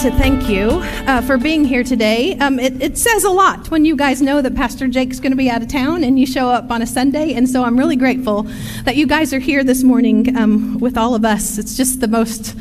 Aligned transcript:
to 0.00 0.10
thank 0.12 0.48
you 0.48 0.80
uh, 1.06 1.20
for 1.20 1.36
being 1.36 1.62
here 1.62 1.84
today. 1.84 2.34
Um, 2.38 2.58
it, 2.58 2.80
it, 2.80 2.96
says 2.96 3.22
a 3.24 3.28
lot 3.28 3.70
when 3.70 3.84
you 3.84 3.94
guys 3.94 4.22
know 4.22 4.40
that 4.40 4.54
Pastor 4.54 4.88
Jake's 4.88 5.20
going 5.20 5.32
to 5.32 5.36
be 5.36 5.50
out 5.50 5.60
of 5.60 5.68
town 5.68 6.04
and 6.04 6.18
you 6.18 6.26
show 6.26 6.48
up 6.48 6.70
on 6.70 6.80
a 6.80 6.86
Sunday. 6.86 7.34
And 7.34 7.46
so 7.46 7.64
I'm 7.64 7.78
really 7.78 7.96
grateful 7.96 8.44
that 8.84 8.96
you 8.96 9.06
guys 9.06 9.34
are 9.34 9.38
here 9.38 9.62
this 9.62 9.82
morning 9.82 10.34
um, 10.38 10.78
with 10.78 10.96
all 10.96 11.14
of 11.14 11.26
us. 11.26 11.58
It's 11.58 11.76
just 11.76 12.00
the 12.00 12.08
most 12.08 12.56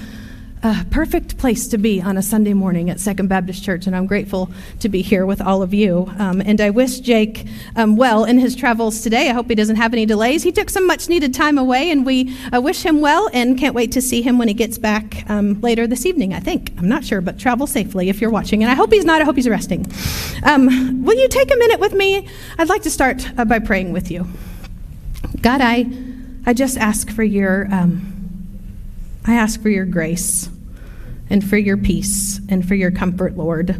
a 0.62 0.86
perfect 0.91 1.38
place 1.38 1.68
to 1.70 1.78
be 1.78 2.02
on 2.02 2.18
a 2.18 2.21
Sunday 2.21 2.54
morning 2.54 2.89
at 2.89 3.00
Second 3.00 3.28
Baptist 3.28 3.64
Church, 3.64 3.88
and 3.88 3.96
I'm 3.96 4.05
grateful 4.05 4.52
to 4.82 4.89
be 4.89 5.02
here 5.02 5.26
with 5.26 5.41
all 5.41 5.62
of 5.62 5.73
you. 5.73 6.12
Um, 6.20 6.41
and 6.41 6.59
I 6.59 6.70
wish 6.70 7.00
Jake 7.00 7.45
um, 7.77 7.95
well 7.95 8.26
in 8.26 8.40
his 8.40 8.55
travels 8.58 9.02
today. 9.02 9.30
I 9.30 9.34
hope 9.34 9.48
he 9.48 9.55
doesn't 9.55 9.77
have 9.77 9.94
any 9.94 10.05
delays. 10.05 10.44
He 10.44 10.52
took 10.52 10.70
some 10.70 10.86
much 10.86 11.08
needed 11.08 11.34
time 11.34 11.58
away, 11.58 11.91
and 11.91 12.05
we 12.05 12.36
uh, 12.53 12.59
wish 12.59 12.84
him 12.84 13.00
well 13.00 13.30
and 13.31 13.58
can't 13.58 13.73
wait 13.73 13.94
to 13.94 14.02
see 14.02 14.22
him 14.22 14.38
when 14.38 14.50
he 14.50 14.53
gets 14.53 14.77
back 14.77 15.30
um, 15.30 15.62
later 15.62 15.88
this 15.88 16.05
evening, 16.05 16.34
I 16.34 16.41
think. 16.41 16.73
I'm 16.78 16.89
not 16.89 17.05
sure, 17.05 17.22
but 17.22 17.39
travel 17.39 17.66
safely 17.66 18.09
if 18.09 18.20
you're 18.20 18.30
watching. 18.30 18.62
And 18.62 18.70
I 18.70 18.76
hope 18.76 18.91
he's 18.91 19.05
not, 19.05 19.22
I 19.22 19.26
hope 19.26 19.38
he's 19.38 19.48
resting. 19.48 19.86
Um, 20.44 21.03
will 21.05 21.17
you 21.17 21.30
take 21.30 21.53
a 21.53 21.58
minute 21.58 21.80
with 21.80 21.94
me? 21.94 22.28
I'd 22.58 22.70
like 22.70 22.81
to 22.84 22.91
start 22.91 23.26
uh, 23.39 23.45
by 23.45 23.59
praying 23.59 23.94
with 23.94 24.12
you. 24.12 24.28
God, 25.41 25.62
I, 25.62 25.86
I 26.45 26.53
just 26.53 26.78
ask 26.78 27.09
for 27.09 27.23
your. 27.23 27.67
I 29.29 29.35
ask 29.35 29.61
for 29.61 29.69
your 29.69 29.85
grace 29.85 30.49
and 31.29 31.47
for 31.47 31.55
your 31.55 31.77
peace 31.77 32.41
and 32.49 32.67
for 32.67 32.73
your 32.73 32.89
comfort, 32.89 33.38
Lord. 33.38 33.75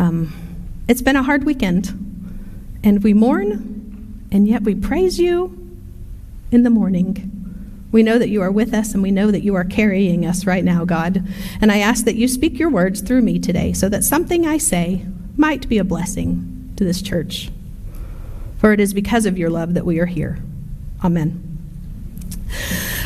Um, 0.00 0.32
it's 0.88 1.02
been 1.02 1.14
a 1.14 1.22
hard 1.22 1.44
weekend, 1.44 1.86
and 2.82 3.00
we 3.04 3.14
mourn, 3.14 4.26
and 4.32 4.48
yet 4.48 4.64
we 4.64 4.74
praise 4.74 5.20
you 5.20 5.56
in 6.50 6.64
the 6.64 6.70
morning. 6.70 7.30
We 7.92 8.02
know 8.02 8.18
that 8.18 8.28
you 8.28 8.42
are 8.42 8.50
with 8.50 8.74
us, 8.74 8.92
and 8.92 9.04
we 9.04 9.12
know 9.12 9.30
that 9.30 9.44
you 9.44 9.54
are 9.54 9.62
carrying 9.62 10.26
us 10.26 10.46
right 10.46 10.64
now, 10.64 10.84
God. 10.84 11.24
And 11.60 11.70
I 11.70 11.78
ask 11.78 12.04
that 12.04 12.16
you 12.16 12.26
speak 12.26 12.58
your 12.58 12.70
words 12.70 13.02
through 13.02 13.22
me 13.22 13.38
today 13.38 13.72
so 13.72 13.88
that 13.88 14.02
something 14.02 14.48
I 14.48 14.58
say 14.58 15.06
might 15.36 15.68
be 15.68 15.78
a 15.78 15.84
blessing 15.84 16.72
to 16.76 16.82
this 16.82 17.00
church. 17.00 17.52
For 18.58 18.72
it 18.72 18.80
is 18.80 18.92
because 18.92 19.26
of 19.26 19.38
your 19.38 19.50
love 19.50 19.74
that 19.74 19.86
we 19.86 20.00
are 20.00 20.06
here. 20.06 20.40
Amen. 21.04 21.40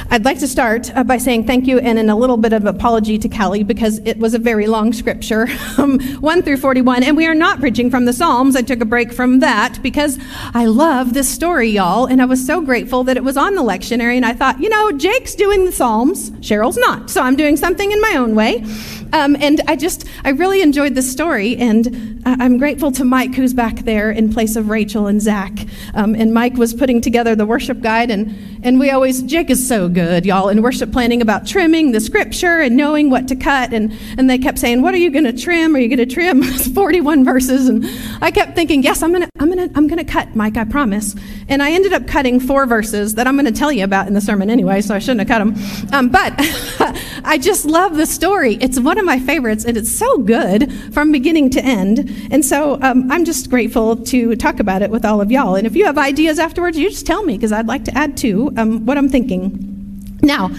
I'd 0.08 0.24
like 0.24 0.38
to 0.38 0.46
start 0.46 0.94
uh, 0.96 1.02
by 1.02 1.18
saying 1.18 1.46
thank 1.46 1.66
you 1.66 1.78
and 1.80 1.98
in 1.98 2.08
a 2.08 2.16
little 2.16 2.36
bit 2.36 2.52
of 2.52 2.64
apology 2.64 3.18
to 3.18 3.28
Kelly 3.28 3.64
because 3.64 3.98
it 4.04 4.18
was 4.18 4.34
a 4.34 4.38
very 4.38 4.68
long 4.68 4.92
scripture, 4.92 5.48
um, 5.78 5.98
1 5.98 6.42
through 6.42 6.58
41, 6.58 7.02
and 7.02 7.16
we 7.16 7.26
are 7.26 7.34
not 7.34 7.58
preaching 7.58 7.90
from 7.90 8.04
the 8.04 8.12
Psalms. 8.12 8.54
I 8.54 8.62
took 8.62 8.80
a 8.80 8.84
break 8.84 9.12
from 9.12 9.40
that 9.40 9.82
because 9.82 10.18
I 10.54 10.66
love 10.66 11.12
this 11.12 11.28
story, 11.28 11.70
y'all, 11.70 12.06
and 12.06 12.22
I 12.22 12.24
was 12.24 12.44
so 12.44 12.60
grateful 12.60 13.02
that 13.04 13.16
it 13.16 13.24
was 13.24 13.36
on 13.36 13.56
the 13.56 13.62
lectionary, 13.62 14.16
and 14.16 14.24
I 14.24 14.32
thought, 14.32 14.60
you 14.60 14.68
know, 14.68 14.92
Jake's 14.92 15.34
doing 15.34 15.64
the 15.64 15.72
Psalms, 15.72 16.30
Sheryl's 16.40 16.78
not, 16.78 17.10
so 17.10 17.20
I'm 17.20 17.34
doing 17.34 17.56
something 17.56 17.90
in 17.90 18.00
my 18.00 18.14
own 18.16 18.34
way. 18.36 18.64
Um, 19.12 19.36
and 19.40 19.60
I 19.66 19.76
just, 19.76 20.06
I 20.24 20.30
really 20.30 20.62
enjoyed 20.62 20.94
the 20.94 21.02
story, 21.02 21.56
and 21.56 22.22
I'm 22.24 22.58
grateful 22.58 22.90
to 22.92 23.04
Mike, 23.04 23.34
who's 23.34 23.54
back 23.54 23.80
there 23.80 24.10
in 24.10 24.32
place 24.32 24.56
of 24.56 24.68
Rachel 24.68 25.06
and 25.06 25.22
Zach. 25.22 25.52
Um, 25.94 26.14
and 26.14 26.34
Mike 26.34 26.54
was 26.54 26.74
putting 26.74 27.00
together 27.00 27.34
the 27.34 27.46
worship 27.46 27.80
guide, 27.80 28.10
and, 28.10 28.36
and 28.64 28.80
we 28.80 28.90
always, 28.90 29.22
Jake 29.22 29.50
is 29.50 29.66
so 29.66 29.88
good, 29.88 30.27
y'all, 30.27 30.48
in 30.48 30.62
worship 30.62 30.92
planning 30.92 31.22
about 31.22 31.46
trimming 31.46 31.92
the 31.92 32.00
scripture 32.00 32.60
and 32.60 32.77
knowing 32.77 33.10
what 33.10 33.28
to 33.28 33.36
cut. 33.36 33.72
And, 33.72 33.92
and 34.18 34.28
they 34.28 34.38
kept 34.38 34.58
saying, 34.58 34.82
What 34.82 34.94
are 34.94 34.98
you 34.98 35.10
going 35.10 35.24
to 35.24 35.32
trim? 35.32 35.77
Are 35.77 35.78
you 35.78 35.88
going 35.88 36.06
to 36.06 36.12
trim 36.12 36.42
41 36.74 37.24
verses? 37.24 37.68
And 37.68 37.86
I 38.20 38.30
kept 38.30 38.54
thinking, 38.54 38.82
Yes, 38.82 39.02
I'm 39.02 39.10
going 39.10 39.22
to 39.22 39.28
I'm 39.38 39.50
gonna, 39.50 39.70
I'm 39.74 39.86
gonna 39.86 40.04
cut, 40.04 40.34
Mike, 40.34 40.56
I 40.56 40.64
promise. 40.64 41.14
And 41.48 41.62
I 41.62 41.70
ended 41.70 41.92
up 41.92 42.08
cutting 42.08 42.40
four 42.40 42.66
verses 42.66 43.14
that 43.14 43.27
I'm 43.27 43.36
going 43.36 43.46
to 43.46 43.52
tell 43.52 43.70
you 43.70 43.84
about 43.84 44.08
in 44.08 44.14
the 44.14 44.20
sermon 44.20 44.50
anyway, 44.50 44.80
so 44.80 44.95
I 44.95 44.98
shouldn't 44.98 45.20
have 45.20 45.28
cut 45.28 45.39
them. 45.39 45.95
Um, 45.95 46.08
but 46.08 46.33
I 47.24 47.39
just 47.40 47.64
love 47.64 47.96
the 47.96 48.06
story. 48.06 48.55
It's 48.56 48.80
one 48.80 48.95
of 48.98 49.05
my 49.05 49.18
favorites, 49.18 49.64
and 49.64 49.77
it's 49.77 49.90
so 49.90 50.18
good 50.18 50.73
from 50.92 51.12
beginning 51.12 51.51
to 51.51 51.64
end. 51.64 52.11
And 52.30 52.45
so 52.45 52.79
um, 52.83 53.11
I'm 53.11 53.24
just 53.24 53.51
grateful 53.51 53.96
to 53.96 54.36
talk 54.36 54.61
about 54.61 54.83
it 54.83 54.90
with 54.90 55.05
all 55.05 55.20
of 55.20 55.30
y'all. 55.30 55.55
And 55.55 55.67
if 55.67 55.77
you 55.77 55.84
have 55.86 55.98
ideas 55.98 56.39
afterwards, 56.39 56.79
you 56.79 56.89
just 56.90 57.07
tell 57.07 57.24
me, 57.24 57.36
because 57.36 57.52
I'd 57.52 57.67
like 57.67 57.84
to 57.84 57.96
add 57.96 58.17
to 58.18 58.52
um, 58.57 58.86
what 58.86 58.98
I'm 58.98 59.08
thinking. 59.08 60.18
Now, 60.23 60.51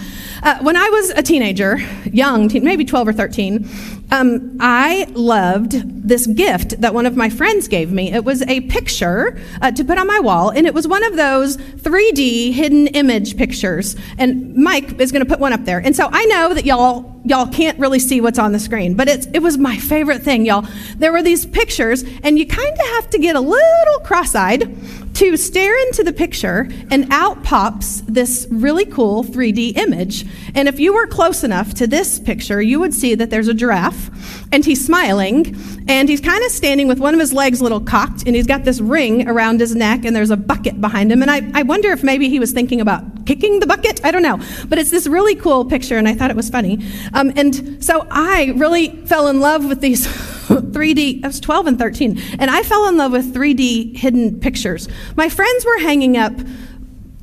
uh, 0.42 0.58
when 0.60 0.76
I 0.76 0.88
was 0.88 1.10
a 1.10 1.22
teenager, 1.22 1.78
young, 2.04 2.48
teen, 2.48 2.64
maybe 2.64 2.84
12 2.84 3.08
or 3.08 3.12
13, 3.12 3.68
um, 4.10 4.56
I 4.60 5.06
loved 5.12 6.08
this 6.08 6.26
gift 6.26 6.80
that 6.80 6.94
one 6.94 7.04
of 7.04 7.16
my 7.16 7.28
friends 7.28 7.68
gave 7.68 7.92
me. 7.92 8.12
It 8.12 8.24
was 8.24 8.42
a 8.42 8.62
picture 8.62 9.40
uh, 9.60 9.70
to 9.72 9.84
put 9.84 9.98
on 9.98 10.06
my 10.06 10.20
wall, 10.20 10.50
and 10.50 10.66
it 10.66 10.72
was 10.72 10.88
one 10.88 11.04
of 11.04 11.16
those 11.16 11.56
3D 11.56 12.52
hidden 12.52 12.86
image 12.88 13.36
pictures. 13.36 13.96
And 14.16 14.54
Mike 14.54 14.98
is 15.00 15.12
going 15.12 15.24
to 15.24 15.28
put 15.28 15.40
one 15.40 15.52
up 15.52 15.64
there. 15.64 15.78
And 15.78 15.94
so 15.94 16.08
I 16.10 16.24
know 16.26 16.54
that 16.54 16.64
y'all 16.64 17.14
y'all 17.24 17.46
can't 17.46 17.78
really 17.78 17.98
see 17.98 18.20
what's 18.20 18.38
on 18.38 18.52
the 18.52 18.58
screen, 18.58 18.94
but 18.94 19.06
it's, 19.06 19.26
it 19.34 19.40
was 19.40 19.58
my 19.58 19.76
favorite 19.76 20.22
thing, 20.22 20.46
y'all. 20.46 20.66
There 20.96 21.12
were 21.12 21.22
these 21.22 21.44
pictures, 21.44 22.02
and 22.22 22.38
you 22.38 22.46
kind 22.46 22.72
of 22.72 22.86
have 22.94 23.10
to 23.10 23.18
get 23.18 23.36
a 23.36 23.40
little 23.40 23.98
cross-eyed 24.02 25.07
to 25.18 25.36
stare 25.36 25.76
into 25.88 26.04
the 26.04 26.12
picture, 26.12 26.68
and 26.92 27.12
out 27.12 27.42
pops 27.42 28.02
this 28.02 28.46
really 28.52 28.84
cool 28.84 29.24
3D 29.24 29.76
image. 29.76 30.24
And 30.54 30.68
if 30.68 30.78
you 30.78 30.94
were 30.94 31.08
close 31.08 31.42
enough 31.42 31.74
to 31.74 31.88
this 31.88 32.20
picture, 32.20 32.62
you 32.62 32.78
would 32.78 32.94
see 32.94 33.16
that 33.16 33.28
there's 33.28 33.48
a 33.48 33.54
giraffe, 33.54 34.10
and 34.52 34.64
he's 34.64 34.84
smiling, 34.84 35.56
and 35.88 36.08
he's 36.08 36.20
kind 36.20 36.44
of 36.44 36.52
standing 36.52 36.86
with 36.86 37.00
one 37.00 37.14
of 37.14 37.20
his 37.20 37.32
legs 37.32 37.58
a 37.60 37.64
little 37.64 37.80
cocked, 37.80 38.28
and 38.28 38.36
he's 38.36 38.46
got 38.46 38.62
this 38.62 38.80
ring 38.80 39.28
around 39.28 39.58
his 39.58 39.74
neck, 39.74 40.04
and 40.04 40.14
there's 40.14 40.30
a 40.30 40.36
bucket 40.36 40.80
behind 40.80 41.10
him. 41.10 41.20
And 41.20 41.32
I, 41.32 41.50
I 41.52 41.64
wonder 41.64 41.90
if 41.90 42.04
maybe 42.04 42.28
he 42.28 42.38
was 42.38 42.52
thinking 42.52 42.80
about 42.80 43.26
kicking 43.26 43.58
the 43.58 43.66
bucket. 43.66 44.04
I 44.04 44.12
don't 44.12 44.22
know. 44.22 44.40
But 44.68 44.78
it's 44.78 44.92
this 44.92 45.08
really 45.08 45.34
cool 45.34 45.64
picture, 45.64 45.98
and 45.98 46.06
I 46.06 46.14
thought 46.14 46.30
it 46.30 46.36
was 46.36 46.48
funny. 46.48 46.78
Um, 47.12 47.32
and 47.34 47.82
so 47.82 48.06
I 48.08 48.52
really 48.54 48.90
fell 49.06 49.26
in 49.26 49.40
love 49.40 49.64
with 49.64 49.80
these. 49.80 50.06
3D, 50.48 51.24
I 51.24 51.26
was 51.26 51.40
12 51.40 51.66
and 51.66 51.78
13, 51.78 52.20
and 52.38 52.50
I 52.50 52.62
fell 52.62 52.88
in 52.88 52.96
love 52.96 53.12
with 53.12 53.34
3D 53.34 53.96
hidden 53.96 54.40
pictures. 54.40 54.88
My 55.16 55.28
friends 55.28 55.64
were 55.64 55.78
hanging 55.78 56.16
up 56.16 56.32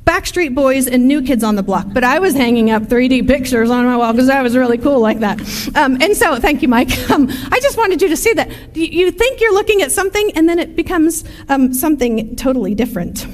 Backstreet 0.04 0.54
Boys 0.54 0.86
and 0.86 1.08
New 1.08 1.20
Kids 1.20 1.42
on 1.42 1.56
the 1.56 1.64
Block, 1.64 1.88
but 1.92 2.04
I 2.04 2.20
was 2.20 2.32
hanging 2.32 2.70
up 2.70 2.84
3D 2.84 3.26
pictures 3.26 3.70
on 3.70 3.84
my 3.84 3.96
wall 3.96 4.12
because 4.12 4.28
that 4.28 4.40
was 4.40 4.56
really 4.56 4.78
cool 4.78 5.00
like 5.00 5.18
that. 5.18 5.40
Um, 5.74 6.00
and 6.00 6.16
so, 6.16 6.36
thank 6.36 6.62
you, 6.62 6.68
Mike. 6.68 6.90
Um, 7.16 7.28
I 7.30 7.60
just 7.60 7.78
wanted 7.78 8.02
you 8.02 8.08
to 8.08 8.16
see 8.16 8.32
that. 8.34 8.50
You 8.76 9.10
think 9.10 9.40
you're 9.40 9.54
looking 9.54 9.80
at 9.80 9.90
something, 9.90 10.32
and 10.34 10.48
then 10.48 10.58
it 10.58 10.76
becomes 10.76 11.24
um, 11.48 11.72
something 11.72 12.36
totally 12.36 12.74
different. 12.74 13.26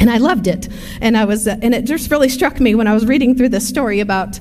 And 0.00 0.10
I 0.10 0.16
loved 0.16 0.46
it. 0.46 0.68
And, 1.00 1.16
I 1.16 1.24
was, 1.24 1.46
uh, 1.46 1.56
and 1.62 1.74
it 1.74 1.84
just 1.84 2.10
really 2.10 2.28
struck 2.28 2.58
me 2.58 2.74
when 2.74 2.86
I 2.86 2.94
was 2.94 3.06
reading 3.06 3.36
through 3.36 3.50
this 3.50 3.68
story 3.68 4.00
about 4.00 4.40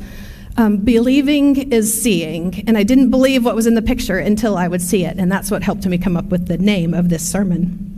um, 0.57 0.77
believing 0.77 1.71
is 1.71 2.01
seeing, 2.01 2.63
and 2.67 2.77
I 2.77 2.83
didn't 2.83 3.09
believe 3.09 3.43
what 3.43 3.55
was 3.55 3.67
in 3.67 3.75
the 3.75 3.81
picture 3.81 4.17
until 4.17 4.57
I 4.57 4.67
would 4.67 4.81
see 4.81 5.05
it, 5.05 5.17
and 5.17 5.31
that's 5.31 5.51
what 5.51 5.63
helped 5.63 5.85
me 5.85 5.97
come 5.97 6.15
up 6.15 6.25
with 6.25 6.47
the 6.47 6.57
name 6.57 6.93
of 6.93 7.09
this 7.09 7.27
sermon. 7.29 7.91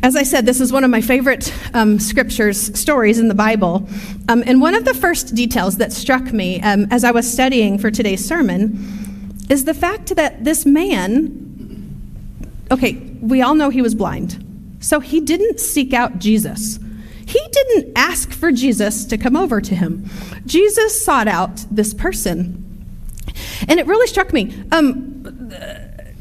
As 0.00 0.14
I 0.14 0.22
said, 0.22 0.46
this 0.46 0.60
is 0.60 0.72
one 0.72 0.84
of 0.84 0.90
my 0.90 1.00
favorite 1.00 1.52
um, 1.74 1.98
scriptures, 1.98 2.78
stories 2.78 3.18
in 3.18 3.26
the 3.26 3.34
Bible. 3.34 3.88
Um, 4.28 4.44
and 4.46 4.60
one 4.60 4.74
of 4.74 4.84
the 4.84 4.94
first 4.94 5.34
details 5.34 5.78
that 5.78 5.92
struck 5.92 6.32
me 6.32 6.60
um, 6.62 6.86
as 6.92 7.02
I 7.02 7.10
was 7.10 7.30
studying 7.30 7.78
for 7.78 7.90
today's 7.90 8.24
sermon 8.24 8.78
is 9.50 9.64
the 9.64 9.74
fact 9.74 10.14
that 10.14 10.44
this 10.44 10.64
man, 10.64 12.54
okay, 12.70 12.92
we 13.20 13.42
all 13.42 13.56
know 13.56 13.70
he 13.70 13.82
was 13.82 13.94
blind, 13.94 14.44
so 14.78 15.00
he 15.00 15.20
didn't 15.20 15.58
seek 15.58 15.92
out 15.92 16.20
Jesus. 16.20 16.78
He 17.28 17.40
didn't 17.52 17.92
ask 17.94 18.32
for 18.32 18.50
Jesus 18.50 19.04
to 19.04 19.18
come 19.18 19.36
over 19.36 19.60
to 19.60 19.74
him. 19.74 20.08
Jesus 20.46 21.04
sought 21.04 21.28
out 21.28 21.66
this 21.70 21.92
person. 21.92 22.64
And 23.68 23.78
it 23.78 23.86
really 23.86 24.06
struck 24.06 24.32
me. 24.32 24.54
Um, 24.72 25.52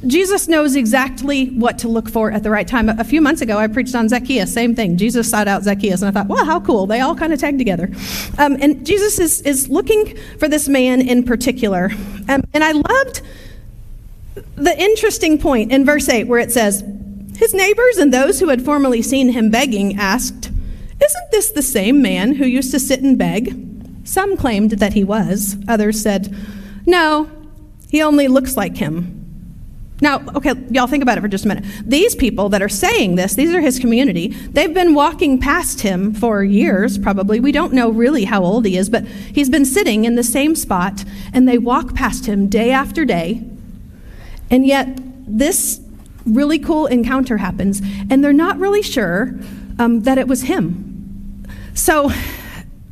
Jesus 0.06 0.50
knows 0.50 0.75
exactly 0.75 1.48
what 1.51 1.77
to 1.80 1.88
look 1.88 2.09
for 2.09 2.30
at 2.30 2.44
the 2.44 2.51
right 2.51 2.68
time. 2.68 2.89
A 2.89 3.06
few 3.06 3.21
months 3.21 3.42
ago, 3.42 3.57
I 3.57 3.68
preached 3.68 3.95
on 3.95 4.09
Zacchaeus, 4.09 4.54
same 4.54 4.75
thing. 4.75 4.98
Jesus 4.98 5.30
sought 5.30 5.48
out 5.48 5.63
Zacchaeus, 5.63 6.01
and 6.01 6.09
I 6.09 6.12
thought, 6.12 6.27
well, 6.27 6.44
how 6.44 6.59
cool. 6.59 6.86
They 6.88 7.00
all 7.00 7.15
kind 7.15 7.31
of 7.31 7.39
tag 7.39 7.57
together. 7.57 7.89
Um, 8.38 8.57
and 8.60 8.86
Jesus 8.86 9.18
is, 9.18 9.42
is 9.44 9.69
looking 9.69 10.18
for 10.39 10.50
this 10.50 10.68
man 10.68 11.00
in 11.00 11.24
particular. 11.24 11.89
Um, 12.27 12.44
and 12.53 12.65
I 12.65 12.74
loved 12.74 13.21
the 14.56 14.77
interesting 14.77 15.38
point 15.38 15.71
in 15.71 15.86
verse 15.86 16.10
8 16.10 16.25
where 16.25 16.39
it 16.42 16.51
says, 16.51 16.83
His 17.38 17.53
neighbors 17.53 17.98
and 17.98 18.13
those 18.13 18.42
who 18.42 18.50
had 18.50 18.62
formerly 18.62 19.01
seen 19.01 19.30
him 19.30 19.50
begging 19.50 19.98
asked, 19.98 20.51
isn't 21.02 21.32
this 21.32 21.52
the 21.52 21.62
same 21.62 22.02
man 22.02 22.36
who 22.36 22.46
used 22.46 22.72
to 22.72 22.80
sit 22.80 23.02
and 23.02 23.18
beg? 23.18 23.56
Some 24.04 24.38
claimed 24.38 24.72
that 24.72 24.94
he 24.94 25.04
was. 25.04 25.58
Others 25.68 26.02
said, 26.02 26.36
No, 26.86 27.30
he 27.90 28.02
only 28.02 28.28
looks 28.28 28.58
like 28.58 28.78
him. 28.78 29.18
Now, 30.00 30.24
okay, 30.36 30.54
y'all 30.70 30.86
think 30.86 31.02
about 31.02 31.18
it 31.18 31.22
for 31.22 31.28
just 31.28 31.46
a 31.46 31.48
minute. 31.48 31.66
These 31.84 32.14
people 32.16 32.50
that 32.50 32.62
are 32.62 32.70
saying 32.70 33.16
this, 33.16 33.34
these 33.34 33.54
are 33.54 33.62
his 33.62 33.80
community. 33.80 34.28
They've 34.28 34.74
been 34.74 34.94
walking 34.94 35.40
past 35.40 35.82
him 35.82 36.14
for 36.14 36.44
years, 36.44 37.00
probably. 37.00 37.40
We 37.40 37.52
don't 37.52 37.74
know 37.74 37.90
really 37.90 38.26
how 38.26 38.44
old 38.44 38.66
he 38.66 38.78
is, 38.78 38.90
but 38.90 39.08
he's 39.08 39.50
been 39.50 39.66
sitting 39.66 40.06
in 40.06 40.14
the 40.14 40.24
same 40.24 40.54
spot, 40.56 41.04
and 41.34 41.48
they 41.48 41.58
walk 41.58 41.96
past 41.96 42.28
him 42.28 42.48
day 42.48 42.70
after 42.70 43.06
day. 43.06 43.44
And 44.52 44.68
yet, 44.68 44.88
this 45.28 45.82
really 46.26 46.60
cool 46.60 46.86
encounter 46.86 47.38
happens, 47.38 47.82
and 48.10 48.24
they're 48.24 48.34
not 48.34 48.60
really 48.60 48.84
sure 48.84 49.36
um, 49.80 50.02
that 50.02 50.20
it 50.20 50.28
was 50.28 50.44
him. 50.44 50.87
So 51.77 52.12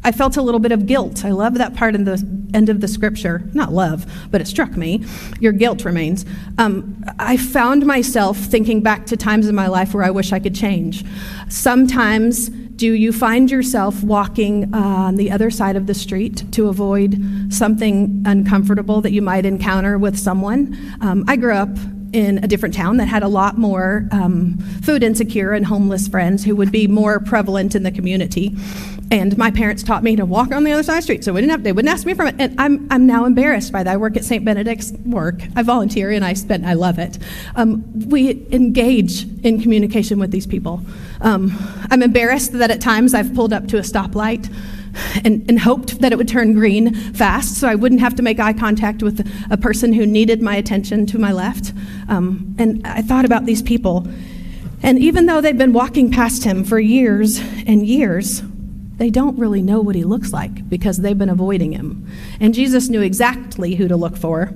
I 0.04 0.12
felt 0.12 0.38
a 0.38 0.44
little 0.44 0.60
bit 0.60 0.72
of 0.72 0.86
guilt. 0.86 1.26
I 1.26 1.32
love 1.32 1.56
that 1.56 1.74
part 1.74 1.96
in 1.96 2.04
the 2.04 2.24
end 2.54 2.70
of 2.70 2.82
the 2.82 2.88
scripture. 2.88 3.42
Not 3.54 3.74
love, 3.74 4.06
but 4.30 4.42
it 4.42 4.48
struck 4.48 4.78
me. 4.78 5.04
Your 5.40 5.52
guilt 5.52 5.84
remains. 5.84 6.24
Um, 6.60 7.04
I 7.18 7.36
found 7.36 7.88
myself 7.88 8.38
thinking 8.38 8.82
back 8.82 9.08
to 9.08 9.18
times 9.18 9.48
in 9.48 9.56
my 9.56 9.66
life 9.66 9.96
where 9.96 10.04
I 10.04 10.12
wish 10.12 10.32
I 10.32 10.40
could 10.40 10.54
change. 10.54 11.04
Sometimes, 11.50 12.50
do 12.50 12.94
you 12.94 13.12
find 13.12 13.50
yourself 13.50 14.04
walking 14.04 14.72
uh, 14.74 14.78
on 14.78 15.16
the 15.16 15.32
other 15.32 15.50
side 15.50 15.76
of 15.76 15.88
the 15.88 15.96
street 15.96 16.44
to 16.52 16.68
avoid 16.68 17.20
something 17.50 18.22
uncomfortable 18.28 19.02
that 19.02 19.14
you 19.14 19.24
might 19.24 19.48
encounter 19.48 19.98
with 19.98 20.16
someone? 20.16 20.78
Um, 21.02 21.26
I 21.28 21.38
grew 21.38 21.56
up 21.56 21.76
in 22.16 22.42
a 22.44 22.48
different 22.48 22.74
town 22.74 22.96
that 22.96 23.10
had 23.10 23.24
a 23.24 23.28
lot 23.28 23.58
more 23.58 24.08
um, 24.12 24.58
food 24.84 25.04
insecure 25.04 25.52
and 25.52 25.66
homeless 25.66 26.08
friends 26.08 26.46
who 26.46 26.56
would 26.56 26.72
be 26.72 26.88
more 26.88 27.20
prevalent 27.20 27.76
in 27.76 27.84
the 27.84 27.92
community. 27.92 28.56
And 29.12 29.38
my 29.38 29.52
parents 29.52 29.84
taught 29.84 30.02
me 30.02 30.16
to 30.16 30.26
walk 30.26 30.54
on 30.54 30.64
the 30.64 30.72
other 30.72 30.82
side 30.82 30.94
of 30.94 30.98
the 31.00 31.04
street, 31.04 31.24
so 31.26 31.36
have, 31.36 31.64
they 31.64 31.74
wouldn't 31.74 31.94
ask 31.94 32.06
me 32.06 32.14
from 32.14 32.28
it. 32.28 32.36
And 32.40 32.60
I'm, 32.60 32.88
I'm 32.90 33.06
now 33.06 33.26
embarrassed 33.26 33.74
by 33.74 33.84
that. 33.84 33.92
I 33.92 33.98
work 33.98 34.16
at 34.16 34.24
St. 34.24 34.46
Benedict's 34.46 34.94
work. 35.06 35.42
I 35.58 35.62
volunteer 35.62 36.10
and 36.10 36.24
I 36.24 36.34
spend, 36.34 36.66
I 36.66 36.74
love 36.74 37.00
it. 37.00 37.20
Um, 37.58 37.84
we 38.10 38.48
engage 38.50 39.26
in 39.44 39.62
communication 39.62 40.18
with 40.18 40.32
these 40.32 40.48
people. 40.48 40.80
Um, 41.20 41.52
I'm 41.92 42.02
embarrassed 42.02 42.54
that 42.54 42.72
at 42.72 42.80
times 42.80 43.14
I've 43.14 43.36
pulled 43.36 43.52
up 43.52 43.68
to 43.68 43.78
a 43.78 43.82
stoplight 43.82 44.50
and, 45.24 45.48
and, 45.50 45.60
hoped 45.60 46.00
that 46.02 46.12
it 46.12 46.18
would 46.18 46.28
turn 46.28 46.54
green 46.54 46.94
fast 47.14 47.56
so 47.60 47.68
I 47.68 47.76
wouldn't 47.76 48.02
have 48.02 48.16
to 48.16 48.24
make 48.24 48.40
eye 48.40 48.54
contact 48.54 49.02
with 49.04 49.28
a 49.50 49.58
person 49.58 49.94
who 49.94 50.06
needed 50.06 50.42
my 50.42 50.56
attention 50.56 51.06
to 51.08 51.20
my 51.20 51.32
left. 51.32 51.74
Um, 52.08 52.56
and 52.58 52.86
I 52.86 53.02
thought 53.02 53.26
about 53.26 53.46
these 53.46 53.62
people. 53.62 54.08
And 54.84 55.00
even 55.00 55.26
though 55.26 55.42
they've 55.42 55.58
been 55.58 55.74
walking 55.74 56.12
past 56.12 56.44
him 56.44 56.64
for 56.64 56.80
years 56.80 57.40
and 57.66 57.86
years, 57.86 58.42
they 58.98 59.10
don't 59.10 59.38
really 59.38 59.62
know 59.62 59.82
what 59.82 59.96
he 59.96 60.04
looks 60.04 60.32
like 60.32 60.70
because 60.70 60.98
they've 60.98 61.18
been 61.18 61.30
avoiding 61.30 61.74
him. 61.74 62.08
And 62.40 62.54
Jesus 62.54 62.90
knew 62.90 63.02
exactly 63.02 63.76
who 63.76 63.88
to 63.88 63.98
look 63.98 64.16
for 64.16 64.54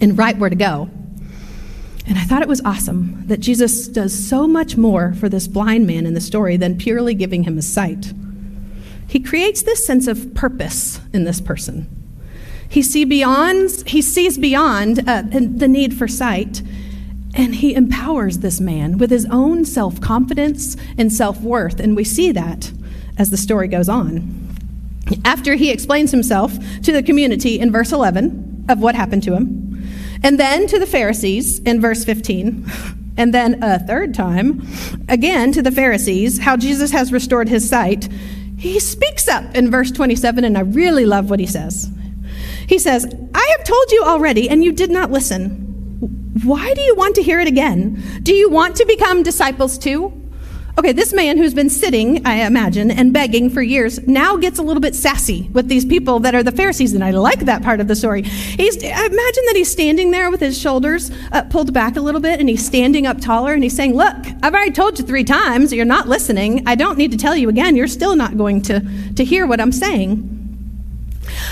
and 0.00 0.16
right 0.16 0.36
where 0.36 0.50
to 0.50 0.56
go. 0.56 0.88
And 2.06 2.18
I 2.18 2.22
thought 2.24 2.42
it 2.42 2.48
was 2.48 2.60
awesome 2.64 3.26
that 3.26 3.40
Jesus 3.40 3.86
does 3.88 4.12
so 4.12 4.46
much 4.46 4.76
more 4.76 5.14
for 5.14 5.28
this 5.28 5.46
blind 5.46 5.86
man 5.86 6.06
in 6.06 6.14
the 6.14 6.20
story 6.20 6.56
than 6.56 6.76
purely 6.76 7.14
giving 7.14 7.44
him 7.44 7.58
a 7.58 7.62
sight. 7.62 8.12
He 9.10 9.18
creates 9.18 9.62
this 9.62 9.84
sense 9.84 10.06
of 10.06 10.34
purpose 10.36 11.00
in 11.12 11.24
this 11.24 11.40
person. 11.40 11.88
He, 12.68 12.80
see 12.80 13.04
beyond, 13.04 13.82
he 13.88 14.00
sees 14.00 14.38
beyond 14.38 15.00
uh, 15.08 15.22
the 15.22 15.66
need 15.66 15.94
for 15.94 16.06
sight, 16.06 16.62
and 17.34 17.56
he 17.56 17.74
empowers 17.74 18.38
this 18.38 18.60
man 18.60 18.98
with 18.98 19.10
his 19.10 19.26
own 19.26 19.64
self 19.64 20.00
confidence 20.00 20.76
and 20.96 21.12
self 21.12 21.40
worth. 21.40 21.80
And 21.80 21.96
we 21.96 22.04
see 22.04 22.30
that 22.30 22.70
as 23.18 23.30
the 23.30 23.36
story 23.36 23.66
goes 23.66 23.88
on. 23.88 24.56
After 25.24 25.56
he 25.56 25.72
explains 25.72 26.12
himself 26.12 26.56
to 26.82 26.92
the 26.92 27.02
community 27.02 27.58
in 27.58 27.72
verse 27.72 27.90
11 27.90 28.66
of 28.68 28.78
what 28.78 28.94
happened 28.94 29.24
to 29.24 29.34
him, 29.34 29.90
and 30.22 30.38
then 30.38 30.68
to 30.68 30.78
the 30.78 30.86
Pharisees 30.86 31.58
in 31.58 31.80
verse 31.80 32.04
15, 32.04 32.64
and 33.16 33.34
then 33.34 33.60
a 33.60 33.80
third 33.80 34.14
time, 34.14 34.64
again 35.08 35.50
to 35.50 35.62
the 35.62 35.72
Pharisees, 35.72 36.38
how 36.38 36.56
Jesus 36.56 36.92
has 36.92 37.12
restored 37.12 37.48
his 37.48 37.68
sight, 37.68 38.08
he 38.60 38.78
speaks 38.78 39.26
up 39.26 39.54
in 39.54 39.70
verse 39.70 39.90
27, 39.90 40.44
and 40.44 40.58
I 40.58 40.60
really 40.60 41.06
love 41.06 41.30
what 41.30 41.40
he 41.40 41.46
says. 41.46 41.90
He 42.66 42.78
says, 42.78 43.06
I 43.34 43.54
have 43.56 43.64
told 43.64 43.90
you 43.90 44.02
already, 44.04 44.50
and 44.50 44.62
you 44.62 44.70
did 44.70 44.90
not 44.90 45.10
listen. 45.10 45.48
Why 46.44 46.74
do 46.74 46.82
you 46.82 46.94
want 46.94 47.14
to 47.14 47.22
hear 47.22 47.40
it 47.40 47.48
again? 47.48 48.20
Do 48.22 48.34
you 48.34 48.50
want 48.50 48.76
to 48.76 48.84
become 48.84 49.22
disciples 49.22 49.78
too? 49.78 50.12
Okay, 50.80 50.92
this 50.92 51.12
man 51.12 51.36
who's 51.36 51.52
been 51.52 51.68
sitting, 51.68 52.26
I 52.26 52.46
imagine, 52.46 52.90
and 52.90 53.12
begging 53.12 53.50
for 53.50 53.60
years 53.60 54.00
now 54.06 54.38
gets 54.38 54.58
a 54.58 54.62
little 54.62 54.80
bit 54.80 54.94
sassy 54.94 55.50
with 55.52 55.68
these 55.68 55.84
people 55.84 56.20
that 56.20 56.34
are 56.34 56.42
the 56.42 56.52
Pharisees, 56.52 56.94
and 56.94 57.04
I 57.04 57.10
like 57.10 57.40
that 57.40 57.62
part 57.62 57.80
of 57.80 57.86
the 57.86 57.94
story. 57.94 58.22
He's, 58.22 58.82
I 58.82 58.86
imagine 58.88 59.44
that 59.44 59.52
he's 59.56 59.70
standing 59.70 60.10
there 60.10 60.30
with 60.30 60.40
his 60.40 60.58
shoulders 60.58 61.10
uh, 61.32 61.42
pulled 61.42 61.74
back 61.74 61.96
a 61.96 62.00
little 62.00 62.22
bit, 62.22 62.40
and 62.40 62.48
he's 62.48 62.64
standing 62.64 63.06
up 63.06 63.20
taller, 63.20 63.52
and 63.52 63.62
he's 63.62 63.76
saying, 63.76 63.94
Look, 63.94 64.16
I've 64.42 64.54
already 64.54 64.72
told 64.72 64.98
you 64.98 65.04
three 65.04 65.22
times, 65.22 65.70
you're 65.70 65.84
not 65.84 66.08
listening. 66.08 66.66
I 66.66 66.76
don't 66.76 66.96
need 66.96 67.12
to 67.12 67.18
tell 67.18 67.36
you 67.36 67.50
again. 67.50 67.76
You're 67.76 67.86
still 67.86 68.16
not 68.16 68.38
going 68.38 68.62
to, 68.62 68.80
to 69.16 69.22
hear 69.22 69.46
what 69.46 69.60
I'm 69.60 69.72
saying. 69.72 70.38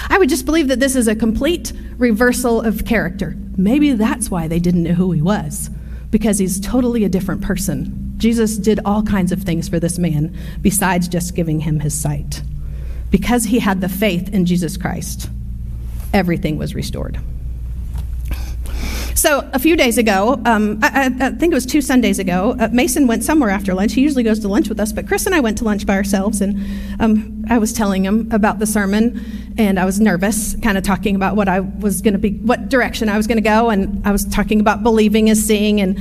I 0.08 0.16
would 0.16 0.30
just 0.30 0.46
believe 0.46 0.68
that 0.68 0.80
this 0.80 0.96
is 0.96 1.06
a 1.06 1.14
complete 1.14 1.74
reversal 1.98 2.62
of 2.62 2.86
character. 2.86 3.36
Maybe 3.58 3.92
that's 3.92 4.30
why 4.30 4.48
they 4.48 4.58
didn't 4.58 4.84
know 4.84 4.94
who 4.94 5.12
he 5.12 5.20
was, 5.20 5.68
because 6.10 6.38
he's 6.38 6.58
totally 6.58 7.04
a 7.04 7.10
different 7.10 7.42
person 7.42 8.07
Jesus 8.18 8.56
did 8.56 8.80
all 8.84 9.02
kinds 9.02 9.32
of 9.32 9.42
things 9.42 9.68
for 9.68 9.80
this 9.80 9.98
man 9.98 10.36
besides 10.60 11.08
just 11.08 11.34
giving 11.34 11.60
him 11.60 11.80
his 11.80 11.98
sight. 11.98 12.42
Because 13.10 13.44
he 13.44 13.60
had 13.60 13.80
the 13.80 13.88
faith 13.88 14.28
in 14.34 14.44
Jesus 14.44 14.76
Christ, 14.76 15.30
everything 16.12 16.58
was 16.58 16.74
restored. 16.74 17.18
So, 19.18 19.50
a 19.52 19.58
few 19.58 19.74
days 19.74 19.98
ago, 19.98 20.40
um, 20.44 20.78
I, 20.80 21.06
I, 21.06 21.30
think 21.30 21.50
it 21.50 21.54
was 21.54 21.66
two 21.66 21.80
Sundays 21.82 22.20
ago, 22.20 22.54
uh, 22.60 22.68
Mason 22.70 23.08
went 23.08 23.24
somewhere 23.24 23.50
after 23.50 23.74
lunch. 23.74 23.94
He 23.94 24.00
usually 24.00 24.22
goes 24.22 24.38
to 24.38 24.48
lunch 24.48 24.68
with 24.68 24.78
us, 24.78 24.92
but 24.92 25.08
Chris 25.08 25.26
and 25.26 25.34
I 25.34 25.40
went 25.40 25.58
to 25.58 25.64
lunch 25.64 25.84
by 25.84 25.96
ourselves, 25.96 26.40
and 26.40 26.64
um, 27.00 27.44
I 27.50 27.58
was 27.58 27.72
telling 27.72 28.04
him 28.04 28.28
about 28.30 28.60
the 28.60 28.66
sermon, 28.66 29.20
and 29.58 29.80
I 29.80 29.86
was 29.86 29.98
nervous, 29.98 30.54
kind 30.62 30.78
of 30.78 30.84
talking 30.84 31.16
about 31.16 31.34
what 31.34 31.48
I 31.48 31.58
was 31.58 32.00
going 32.00 32.12
to 32.12 32.20
be, 32.20 32.34
what 32.38 32.68
direction 32.68 33.08
I 33.08 33.16
was 33.16 33.26
going 33.26 33.38
to 33.38 33.42
go, 33.42 33.70
and 33.70 34.06
I 34.06 34.12
was 34.12 34.24
talking 34.24 34.60
about 34.60 34.84
believing 34.84 35.26
is 35.26 35.44
seeing, 35.44 35.80
and 35.80 35.98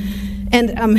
and 0.51 0.77
um, 0.79 0.97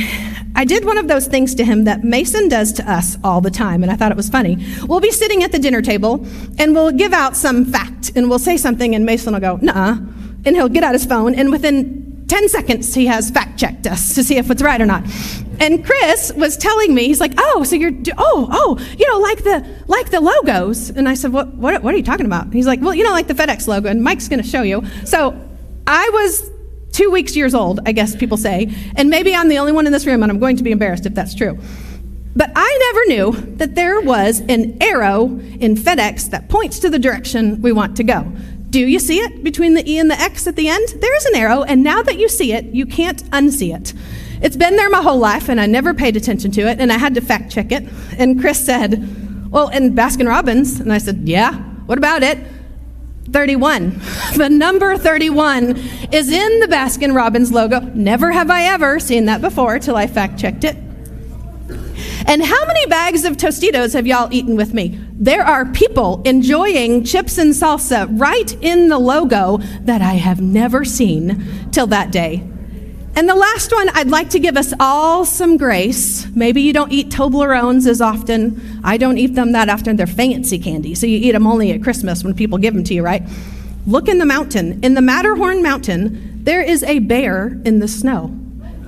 I 0.59 0.65
did 0.65 0.85
one 0.85 0.99
of 0.99 1.07
those 1.07 1.29
things 1.29 1.55
to 1.55 1.65
him 1.65 1.85
that 1.85 2.03
Mason 2.03 2.49
does 2.49 2.73
to 2.73 2.91
us 2.91 3.17
all 3.23 3.41
the 3.41 3.49
time, 3.51 3.85
and 3.85 3.93
I 3.93 3.95
thought 3.95 4.11
it 4.11 4.17
was 4.17 4.29
funny. 4.29 4.59
We'll 4.89 4.99
be 4.99 5.13
sitting 5.13 5.45
at 5.45 5.53
the 5.53 5.59
dinner 5.61 5.81
table, 5.81 6.27
and 6.59 6.75
we'll 6.75 6.91
give 6.91 7.13
out 7.13 7.37
some 7.37 7.65
fact, 7.65 8.11
and 8.17 8.29
we'll 8.29 8.41
say 8.41 8.57
something, 8.57 8.93
and 8.97 9.07
Mason 9.07 9.35
will 9.35 9.41
go, 9.41 9.61
nah, 9.63 9.99
and 10.45 10.57
he'll 10.57 10.69
get 10.69 10.83
out 10.83 10.95
his 10.95 11.07
phone, 11.07 11.37
and 11.37 11.53
within 11.53 12.27
10 12.27 12.49
seconds, 12.49 12.93
he 12.93 13.07
has 13.07 13.31
fact 13.31 13.57
checked 13.57 13.87
us 13.87 14.17
to 14.17 14.25
see 14.25 14.37
if 14.37 14.51
it's 14.51 14.61
right 14.61 14.81
or 14.81 14.87
not. 14.87 15.05
And 15.61 15.87
Chris 15.87 16.33
was 16.35 16.57
telling 16.57 16.93
me, 16.93 17.07
he's 17.07 17.21
like, 17.21 17.35
oh, 17.39 17.63
so 17.63 17.77
you're, 17.77 17.93
oh, 18.19 18.49
oh, 18.51 18.95
you 18.99 19.09
know, 19.09 19.21
like 19.21 19.45
the, 19.45 19.65
like 19.87 20.11
the 20.11 20.21
logos. 20.21 20.91
And 20.91 21.09
I 21.09 21.15
said, 21.15 21.33
what, 21.33 21.55
what, 21.55 21.85
what 21.85 21.95
are 21.95 21.97
you 21.97 22.03
talking 22.03 22.27
about? 22.27 22.53
He's 22.53 22.67
like, 22.67 22.81
well, 22.81 22.95
you 22.95 23.05
know, 23.05 23.13
like 23.13 23.29
the 23.29 23.35
FedEx 23.35 23.69
logo, 23.69 23.89
and 23.89 24.03
Mike's 24.03 24.27
going 24.27 24.43
to 24.43 24.49
show 24.49 24.63
you. 24.63 24.83
So 25.05 25.41
I 25.87 26.11
was 26.13 26.51
two 26.99 27.11
weeks 27.13 27.37
years 27.37 27.55
old, 27.55 27.79
I 27.87 27.93
guess 27.93 28.17
people 28.17 28.37
say, 28.37 28.75
and 28.97 29.09
maybe 29.09 29.33
I'm 29.33 29.49
the 29.49 29.59
only 29.59 29.71
one 29.71 29.87
in 29.87 29.93
this 29.93 30.05
room, 30.05 30.25
and 30.25 30.33
I'm 30.33 30.41
going 30.41 30.57
to 30.57 30.65
be 30.65 30.73
embarrassed 30.73 31.07
if 31.07 31.15
that's 31.15 31.33
true. 31.33 31.57
But 32.35 32.51
I 32.57 32.79
never 32.93 33.07
knew 33.07 33.57
that 33.57 33.77
there 33.77 34.01
was 34.01 34.41
an 34.49 34.77
arrow 34.83 35.27
in 35.27 35.77
FedEx 35.77 36.31
that 36.31 36.49
points 36.49 36.81
to 36.81 36.91
the 36.91 36.99
direction 36.99 37.63
we 37.63 37.71
want 37.71 37.97
to 37.99 38.05
go. 38.05 38.23
Do 38.71 38.81
you 38.81 38.99
see 38.99 39.21
it 39.21 39.45
between 39.45 39.75
the 39.75 39.89
E 39.89 39.99
and 39.99 40.11
the 40.11 40.21
X 40.21 40.49
at 40.49 40.57
the 40.57 40.69
end? 40.69 40.89
There 41.01 41.17
is 41.17 41.25
an 41.27 41.37
arrow, 41.37 41.63
and 41.63 41.85
now 41.85 42.03
that 42.03 42.19
you 42.19 42.29
see 42.29 42.53
it, 42.53 42.65
you 42.67 42.85
can't 42.85 43.23
unsee 43.31 43.73
it. 43.73 43.95
It's 44.43 44.57
been 44.57 44.75
there 44.75 44.91
my 44.91 45.01
whole 45.01 45.19
life, 45.19 45.49
and 45.49 45.61
I 45.61 45.67
never 45.67 45.95
paid 45.95 46.17
attention 46.17 46.51
to 46.53 46.63
it, 46.63 46.81
and 46.81 46.93
I 46.93 46.99
had 46.99 47.15
to 47.15 47.21
fact 47.21 47.53
check 47.53 47.71
it. 47.71 47.85
And 48.19 48.41
Chris 48.41 48.65
said, 48.65 49.53
Well, 49.53 49.69
and 49.69 49.97
Baskin 49.97 50.27
Robbins. 50.27 50.81
And 50.81 50.93
I 50.93 50.99
said, 50.99 51.29
Yeah, 51.29 51.55
what 51.87 51.97
about 51.97 52.25
it? 52.25 52.39
31. 53.33 54.01
The 54.37 54.49
number 54.49 54.97
31 54.97 55.77
is 56.13 56.31
in 56.31 56.61
the 56.61 56.67
Baskin 56.67 57.15
Robbins 57.15 57.53
logo. 57.53 57.81
Never 57.95 58.33
have 58.33 58.51
I 58.51 58.65
ever 58.65 58.99
seen 58.99 59.27
that 59.27 59.41
before 59.41 59.79
till 59.79 59.97
I 59.97 60.07
fact 60.07 60.39
checked 60.39 60.65
it. 60.65 60.77
And 62.27 62.45
how 62.45 62.67
many 62.67 62.87
bags 62.87 63.25
of 63.25 63.37
Tostitos 63.37 63.95
have 63.95 64.07
y'all 64.07 64.29
eaten 64.33 64.57
with 64.57 64.75
me? 64.75 64.99
There 65.13 65.43
are 65.45 65.65
people 65.67 66.23
enjoying 66.25 67.05
chips 67.05 67.39
and 67.39 67.53
salsa 67.53 68.09
right 68.21 68.53
in 68.63 68.89
the 68.89 68.99
logo 68.99 69.59
that 69.83 70.03
I 70.03 70.15
have 70.15 70.41
never 70.41 70.85
seen 70.85 71.71
till 71.73 71.87
that 71.89 72.11
day. 72.11 72.47
And 73.17 73.29
the 73.29 73.35
last 73.35 73.73
one, 73.73 73.89
I'd 73.91 74.09
like 74.09 74.31
to 74.31 74.39
give 74.39 74.57
us 74.57 74.73
all 74.79 75.25
some 75.25 75.57
grace. 75.57 76.27
Maybe 76.35 76.63
you 76.63 76.73
don't 76.73 76.93
eat 76.93 77.11
Toblerones 77.11 77.87
as 77.87 78.01
often. 78.01 78.81
I 78.85 78.97
don't 78.97 79.19
eat 79.19 79.35
them 79.35 79.53
that 79.53 79.69
often. 79.69 79.97
They're 79.97 80.07
fancy 80.07 80.59
candy, 80.59 80.95
so 80.95 81.07
you 81.07 81.19
eat 81.19 81.33
them 81.33 81.47
only 81.47 81.73
at 81.73 81.83
Christmas 81.83 82.23
when 82.23 82.35
people 82.35 82.59
give 82.59 82.75
them 82.75 82.85
to 82.85 82.95
you, 82.95 83.03
right? 83.03 83.23
Look 83.87 84.09
in 84.09 84.19
the 84.19 84.27
mountain. 84.27 84.79
In 84.85 84.95
the 84.95 85.03
Matterhorn 85.03 85.63
mountain, 85.63 86.45
there 86.45 86.63
is 86.63 86.83
a 86.85 87.01
bear 87.01 87.59
in 87.65 87.81
the 87.81 87.89
snow. 87.89 88.35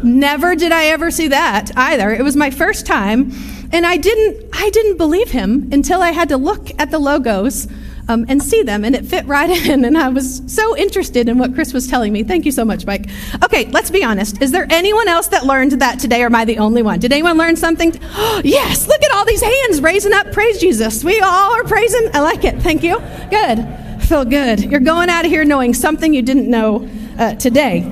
Never 0.02 0.54
did 0.54 0.72
I 0.72 0.86
ever 0.86 1.10
see 1.10 1.28
that 1.28 1.76
either. 1.76 2.10
It 2.12 2.22
was 2.22 2.36
my 2.36 2.50
first 2.50 2.86
time, 2.86 3.32
and 3.72 3.84
I 3.84 3.96
didn't 3.96 4.48
I 4.52 4.70
didn't 4.70 4.96
believe 4.96 5.30
him 5.30 5.68
until 5.72 6.00
I 6.00 6.10
had 6.10 6.28
to 6.30 6.36
look 6.36 6.70
at 6.78 6.90
the 6.90 6.98
logos 6.98 7.66
um, 8.10 8.26
and 8.28 8.42
see 8.42 8.62
them, 8.62 8.84
and 8.84 8.94
it 8.96 9.06
fit 9.06 9.24
right 9.26 9.50
in. 9.66 9.84
And 9.84 9.96
I 9.96 10.08
was 10.08 10.42
so 10.46 10.76
interested 10.76 11.28
in 11.28 11.38
what 11.38 11.54
Chris 11.54 11.72
was 11.72 11.86
telling 11.86 12.12
me. 12.12 12.22
Thank 12.24 12.44
you 12.44 12.52
so 12.52 12.64
much, 12.64 12.84
Mike. 12.84 13.06
Okay, 13.44 13.66
let's 13.66 13.90
be 13.90 14.02
honest. 14.02 14.42
Is 14.42 14.50
there 14.50 14.66
anyone 14.70 15.08
else 15.08 15.28
that 15.28 15.46
learned 15.46 15.72
that 15.72 16.00
today, 16.00 16.22
or 16.22 16.26
am 16.26 16.34
I 16.34 16.44
the 16.44 16.58
only 16.58 16.82
one? 16.82 16.98
Did 16.98 17.12
anyone 17.12 17.38
learn 17.38 17.56
something? 17.56 17.92
Oh, 18.02 18.40
yes, 18.44 18.88
look 18.88 19.02
at 19.02 19.12
all 19.12 19.24
these 19.24 19.42
hands 19.42 19.80
raising 19.80 20.12
up. 20.12 20.32
Praise 20.32 20.58
Jesus. 20.58 21.04
We 21.04 21.20
all 21.20 21.52
are 21.52 21.64
praising. 21.64 22.10
I 22.12 22.20
like 22.20 22.44
it. 22.44 22.60
Thank 22.60 22.82
you. 22.82 22.98
Good. 23.30 23.66
Feel 24.02 24.24
good. 24.24 24.60
You're 24.64 24.80
going 24.80 25.08
out 25.08 25.24
of 25.24 25.30
here 25.30 25.44
knowing 25.44 25.72
something 25.72 26.12
you 26.12 26.22
didn't 26.22 26.50
know 26.50 26.90
uh, 27.18 27.34
today. 27.34 27.90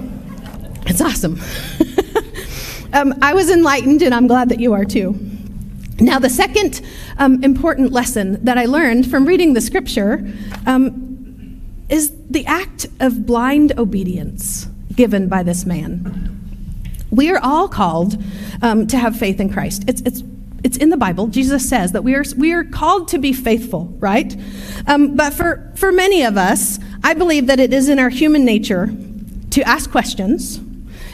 It's 0.87 1.01
awesome. 1.01 1.39
um, 2.93 3.15
I 3.23 3.35
was 3.35 3.51
enlightened, 3.51 4.03
and 4.03 4.13
I'm 4.13 4.27
glad 4.27 4.49
that 4.49 4.59
you 4.59 4.73
are 4.73 4.85
too. 4.85 5.28
Now, 6.01 6.19
the 6.19 6.31
second 6.31 6.81
um, 7.19 7.43
important 7.43 7.93
lesson 7.93 8.45
that 8.45 8.57
I 8.57 8.67
learned 8.67 9.11
from 9.11 9.25
reading 9.25 9.55
the 9.55 9.61
scripture 9.61 10.25
um, 10.67 11.61
is 11.89 12.13
the 12.31 12.47
act 12.47 12.87
of 13.01 13.27
blind 13.27 13.77
obedience 13.79 14.69
given 14.95 15.29
by 15.29 15.43
this 15.43 15.67
man. 15.67 16.25
We 17.11 17.31
are 17.31 17.41
all 17.43 17.69
called 17.69 18.23
um, 18.63 18.87
to 18.89 18.99
have 18.99 19.17
faith 19.17 19.41
in 19.41 19.53
Christ. 19.53 19.85
It's, 19.89 20.01
it's, 20.03 20.23
it's 20.63 20.77
in 20.77 20.91
the 20.91 20.97
Bible. 20.97 21.27
Jesus 21.27 21.69
says 21.69 21.93
that 21.93 22.05
we 22.05 22.15
are, 22.15 22.25
we 22.37 22.53
are 22.53 22.65
called 22.65 23.09
to 23.09 23.19
be 23.19 23.33
faithful, 23.33 23.87
right? 23.99 24.37
Um, 24.87 25.17
but 25.17 25.33
for, 25.33 25.73
for 25.75 25.91
many 25.91 26.23
of 26.23 26.37
us, 26.37 26.79
I 27.03 27.15
believe 27.15 27.47
that 27.49 27.59
it 27.59 27.73
is 27.73 27.89
in 27.89 27.99
our 27.99 28.11
human 28.11 28.45
nature 28.45 28.95
to 29.51 29.63
ask 29.63 29.91
questions 29.91 30.61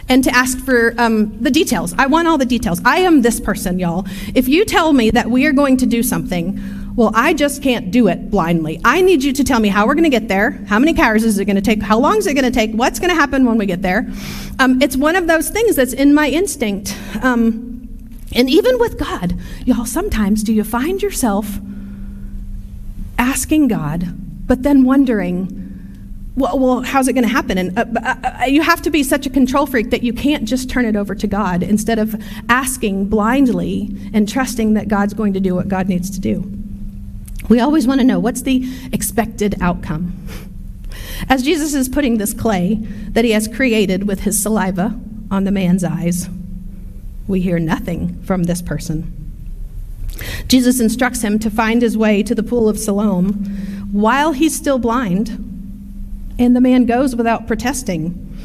and 0.08 0.22
to 0.24 0.30
ask 0.30 0.58
for 0.58 0.94
um, 0.98 1.40
the 1.42 1.50
details. 1.50 1.94
I 1.98 2.06
want 2.06 2.28
all 2.28 2.38
the 2.38 2.46
details. 2.46 2.80
I 2.84 2.98
am 2.98 3.22
this 3.22 3.40
person, 3.40 3.78
y'all. 3.78 4.06
If 4.34 4.48
you 4.48 4.64
tell 4.64 4.92
me 4.92 5.10
that 5.10 5.30
we 5.30 5.46
are 5.46 5.52
going 5.52 5.76
to 5.78 5.86
do 5.86 6.02
something, 6.02 6.60
well, 6.96 7.10
I 7.14 7.34
just 7.34 7.62
can't 7.62 7.90
do 7.90 8.06
it 8.08 8.30
blindly. 8.30 8.80
I 8.84 9.00
need 9.00 9.24
you 9.24 9.32
to 9.32 9.42
tell 9.42 9.58
me 9.58 9.68
how 9.68 9.86
we're 9.86 9.94
going 9.94 10.04
to 10.04 10.10
get 10.10 10.28
there, 10.28 10.52
how 10.68 10.78
many 10.78 10.94
cars 10.94 11.24
is 11.24 11.38
it 11.38 11.44
going 11.44 11.56
to 11.56 11.62
take, 11.62 11.82
how 11.82 11.98
long 11.98 12.18
is 12.18 12.26
it 12.26 12.34
going 12.34 12.44
to 12.44 12.52
take, 12.52 12.72
what's 12.72 13.00
going 13.00 13.10
to 13.10 13.16
happen 13.16 13.44
when 13.44 13.58
we 13.58 13.66
get 13.66 13.82
there. 13.82 14.08
Um, 14.60 14.80
it's 14.80 14.96
one 14.96 15.16
of 15.16 15.26
those 15.26 15.50
things 15.50 15.74
that's 15.74 15.92
in 15.92 16.14
my 16.14 16.28
instinct. 16.28 16.96
Um, 17.22 17.88
and 18.32 18.48
even 18.48 18.78
with 18.78 18.98
God, 18.98 19.38
y'all, 19.64 19.86
sometimes 19.86 20.42
do 20.42 20.52
you 20.52 20.62
find 20.62 21.02
yourself 21.02 21.58
asking 23.18 23.68
God, 23.68 24.14
but 24.46 24.62
then 24.62 24.84
wondering, 24.84 25.63
well, 26.36 26.58
well 26.58 26.82
how's 26.82 27.08
it 27.08 27.12
going 27.12 27.24
to 27.24 27.32
happen? 27.32 27.58
And 27.58 27.78
uh, 27.78 27.84
uh, 28.02 28.14
uh, 28.42 28.44
you 28.46 28.62
have 28.62 28.82
to 28.82 28.90
be 28.90 29.02
such 29.02 29.26
a 29.26 29.30
control 29.30 29.66
freak 29.66 29.90
that 29.90 30.02
you 30.02 30.12
can't 30.12 30.46
just 30.46 30.68
turn 30.68 30.84
it 30.84 30.96
over 30.96 31.14
to 31.14 31.26
God 31.26 31.62
instead 31.62 31.98
of 31.98 32.14
asking 32.48 33.08
blindly 33.08 33.96
and 34.12 34.28
trusting 34.28 34.74
that 34.74 34.88
God's 34.88 35.14
going 35.14 35.32
to 35.34 35.40
do 35.40 35.54
what 35.54 35.68
God 35.68 35.88
needs 35.88 36.10
to 36.10 36.20
do. 36.20 36.50
We 37.48 37.60
always 37.60 37.86
want 37.86 38.00
to 38.00 38.06
know 38.06 38.18
what's 38.18 38.42
the 38.42 38.66
expected 38.92 39.56
outcome. 39.60 40.16
As 41.28 41.42
Jesus 41.42 41.74
is 41.74 41.88
putting 41.88 42.18
this 42.18 42.32
clay 42.32 42.74
that 43.10 43.24
he 43.24 43.32
has 43.32 43.48
created 43.48 44.06
with 44.08 44.20
his 44.20 44.40
saliva 44.40 44.98
on 45.30 45.44
the 45.44 45.52
man's 45.52 45.84
eyes, 45.84 46.28
we 47.28 47.40
hear 47.40 47.58
nothing 47.58 48.20
from 48.22 48.44
this 48.44 48.62
person. 48.62 49.10
Jesus 50.48 50.80
instructs 50.80 51.22
him 51.22 51.38
to 51.40 51.50
find 51.50 51.82
his 51.82 51.96
way 51.96 52.22
to 52.22 52.34
the 52.34 52.42
pool 52.42 52.68
of 52.68 52.78
Siloam 52.78 53.32
while 53.92 54.32
he's 54.32 54.54
still 54.54 54.78
blind 54.78 55.53
and 56.38 56.54
the 56.54 56.60
man 56.60 56.86
goes 56.86 57.14
without 57.14 57.46
protesting. 57.46 58.38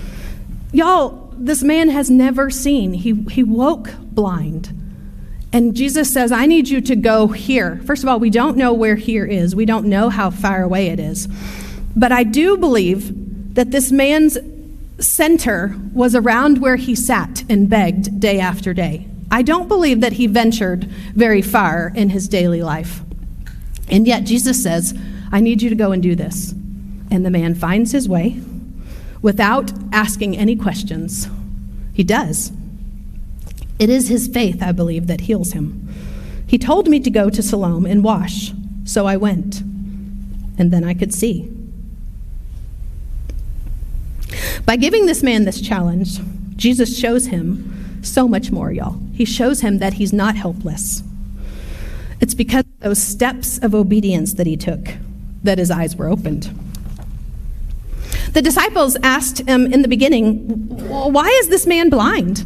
Y'all, 0.72 1.34
this 1.38 1.64
man 1.64 1.90
has 1.90 2.10
never 2.10 2.50
seen. 2.50 2.94
He, 2.94 3.14
he 3.30 3.44
woke 3.44 3.94
blind. 4.00 4.76
And 5.52 5.76
Jesus 5.76 6.12
says, 6.14 6.32
I 6.32 6.46
need 6.46 6.70
you 6.70 6.80
to 6.82 6.96
go 6.96 7.28
here. 7.28 7.82
First 7.86 8.04
of 8.04 8.10
all, 8.10 8.20
we 8.20 8.30
don't 8.30 8.56
know 8.56 8.74
where 8.74 8.96
here 8.96 9.26
is, 9.26 9.56
we 9.56 9.66
don't 9.66 9.86
know 9.86 10.10
how 10.10 10.30
far 10.30 10.62
away 10.62 10.88
it 10.88 11.00
is. 11.00 11.28
But 11.96 12.12
I 12.12 12.24
do 12.24 12.58
believe 12.58 13.56
that 13.56 13.72
this 13.72 13.92
man's 13.92 14.38
center 15.00 15.76
was 15.94 16.14
around 16.14 16.60
where 16.60 16.76
he 16.76 16.94
sat 16.94 17.44
and 17.50 17.70
begged 17.70 18.20
day 18.20 18.40
after 18.40 18.74
day. 18.74 19.08
I 19.32 19.42
don't 19.42 19.68
believe 19.68 20.02
that 20.02 20.14
he 20.14 20.28
ventured 20.28 20.86
very 21.16 21.42
far 21.42 21.92
in 21.96 22.10
his 22.10 22.28
daily 22.28 22.62
life. 22.62 23.02
And 23.90 24.08
yet, 24.08 24.24
Jesus 24.24 24.62
says, 24.62 24.98
I 25.32 25.40
need 25.40 25.62
you 25.62 25.70
to 25.70 25.76
go 25.76 25.92
and 25.92 26.02
do 26.02 26.16
this. 26.16 26.54
And 27.12 27.26
the 27.26 27.30
man 27.30 27.56
finds 27.56 27.92
his 27.92 28.08
way 28.08 28.42
without 29.22 29.72
asking 29.92 30.38
any 30.38 30.56
questions. 30.56 31.28
He 31.94 32.04
does. 32.04 32.52
It 33.80 33.90
is 33.90 34.08
his 34.10 34.28
faith, 34.28 34.62
I 34.62 34.72
believe, 34.72 35.08
that 35.08 35.22
heals 35.22 35.54
him. 35.54 35.88
He 36.46 36.58
told 36.58 36.88
me 36.88 37.00
to 37.00 37.10
go 37.10 37.30
to 37.30 37.42
Siloam 37.42 37.86
and 37.86 38.04
wash, 38.04 38.52
so 38.84 39.06
I 39.06 39.18
went, 39.18 39.62
and 39.62 40.72
then 40.72 40.84
I 40.84 40.94
could 40.94 41.14
see. 41.14 41.52
By 44.66 44.76
giving 44.76 45.06
this 45.06 45.24
man 45.24 45.46
this 45.46 45.62
challenge, 45.62 46.20
Jesus 46.56 46.98
shows 46.98 47.28
him 47.28 48.02
so 48.04 48.28
much 48.28 48.52
more, 48.52 48.72
y'all. 48.72 49.00
He 49.14 49.26
shows 49.26 49.62
him 49.62 49.80
that 49.80 49.94
he's 49.94 50.14
not 50.14 50.36
helpless. 50.36 51.04
It's 52.22 52.34
because 52.34 52.66
of 52.66 52.80
those 52.80 53.02
steps 53.02 53.58
of 53.60 53.74
obedience 53.74 54.34
that 54.34 54.48
he 54.48 54.58
took 54.58 54.90
that 55.44 55.58
his 55.58 55.72
eyes 55.72 55.96
were 55.96 56.10
opened. 56.10 56.54
The 58.34 58.42
disciples 58.42 58.96
asked 59.02 59.40
him 59.40 59.72
in 59.72 59.82
the 59.82 59.88
beginning, 59.88 60.48
Why 60.88 61.28
is 61.42 61.50
this 61.50 61.66
man 61.66 61.90
blind? 61.90 62.46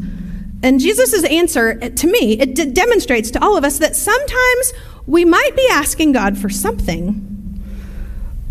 And 0.64 0.80
Jesus' 0.80 1.26
answer 1.26 1.78
eh, 1.82 1.90
to 1.90 2.08
me, 2.08 2.40
it 2.40 2.56
d- 2.56 2.72
demonstrates 2.72 3.30
to 3.32 3.44
all 3.44 3.58
of 3.58 3.66
us 3.66 3.80
that 3.80 3.96
sometimes 3.96 4.74
we 5.06 5.26
might 5.26 5.56
be 5.56 5.68
asking 5.70 6.14
God 6.14 6.38
for 6.38 6.50
something, 6.50 7.30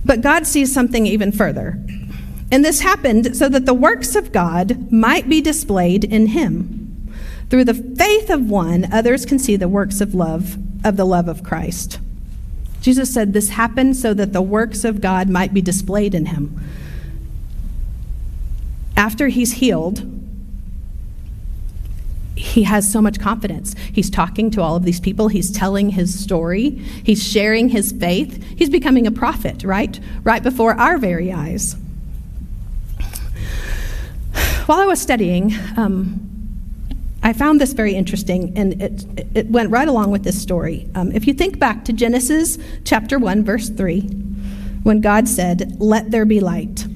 but 0.05 0.21
God 0.21 0.47
sees 0.47 0.73
something 0.73 1.07
even 1.07 1.33
further. 1.33 1.83
And 2.51 2.63
this 2.63 2.81
happened 2.81 3.35
so 3.35 3.49
that 3.49 3.65
the 3.65 3.73
works 3.73 4.15
of 4.15 4.31
God 4.31 4.93
might 4.93 5.27
be 5.27 5.41
displayed 5.41 6.05
in 6.05 6.27
him. 6.29 7.11
Through 7.49 7.65
the 7.65 7.75
faith 7.75 8.29
of 8.29 8.51
one, 8.51 8.93
others 8.93 9.25
can 9.25 9.39
see 9.39 9.57
the 9.57 9.69
works 9.69 10.03
of 10.03 10.15
love, 10.15 10.59
of 10.85 10.99
the 10.99 11.07
love 11.07 11.29
of 11.29 11.43
Christ. 11.43 11.99
Jesus 12.83 13.13
said 13.13 13.33
this 13.33 13.51
happened 13.51 13.97
so 13.97 14.13
that 14.13 14.35
the 14.35 14.43
works 14.43 14.85
of 14.85 15.01
God 15.01 15.31
might 15.31 15.55
be 15.55 15.63
displayed 15.63 16.15
in 16.15 16.27
him 16.27 16.61
after 19.03 19.27
he's 19.27 19.55
healed, 19.55 20.09
he 22.37 22.63
has 22.63 22.89
so 22.91 23.03
much 23.03 23.19
confidence. 23.19 23.75
He's 23.93 24.09
talking 24.09 24.49
to 24.53 24.63
all 24.63 24.77
of 24.77 24.85
these 24.85 25.01
people. 25.01 25.27
He's 25.27 25.51
telling 25.51 25.91
his 25.91 26.17
story. 26.17 26.71
He's 27.03 27.21
sharing 27.21 27.69
his 27.69 27.91
faith. 27.91 28.41
He's 28.57 28.71
becoming 28.71 29.09
a 29.09 29.11
prophet, 29.11 29.65
right? 29.65 29.99
Right 30.23 30.41
before 30.41 30.75
our 30.75 30.99
very 30.99 31.33
eyes. 31.33 31.75
While 34.67 34.79
I 34.79 34.87
was 34.87 35.01
studying, 35.01 35.53
um, 35.77 36.21
I 37.25 37.33
found 37.33 37.61
this 37.61 37.73
very 37.73 37.97
interesting, 37.97 38.57
and 38.57 38.81
it, 38.81 39.05
it 39.35 39.47
went 39.49 39.71
right 39.71 39.89
along 39.89 40.13
with 40.13 40.23
this 40.23 40.41
story. 40.41 40.89
Um, 40.95 41.11
if 41.11 41.27
you 41.27 41.35
think 41.35 41.59
back 41.59 41.85
to 41.87 41.93
Genesis 41.93 42.57
chapter 42.85 43.19
1, 43.19 43.43
verse 43.43 43.69
3, 43.69 44.03
when 44.85 45.01
God 45.01 45.27
said, 45.27 45.81
Let 45.81 46.13
there 46.13 46.25
be 46.25 46.39
light. 46.39 46.87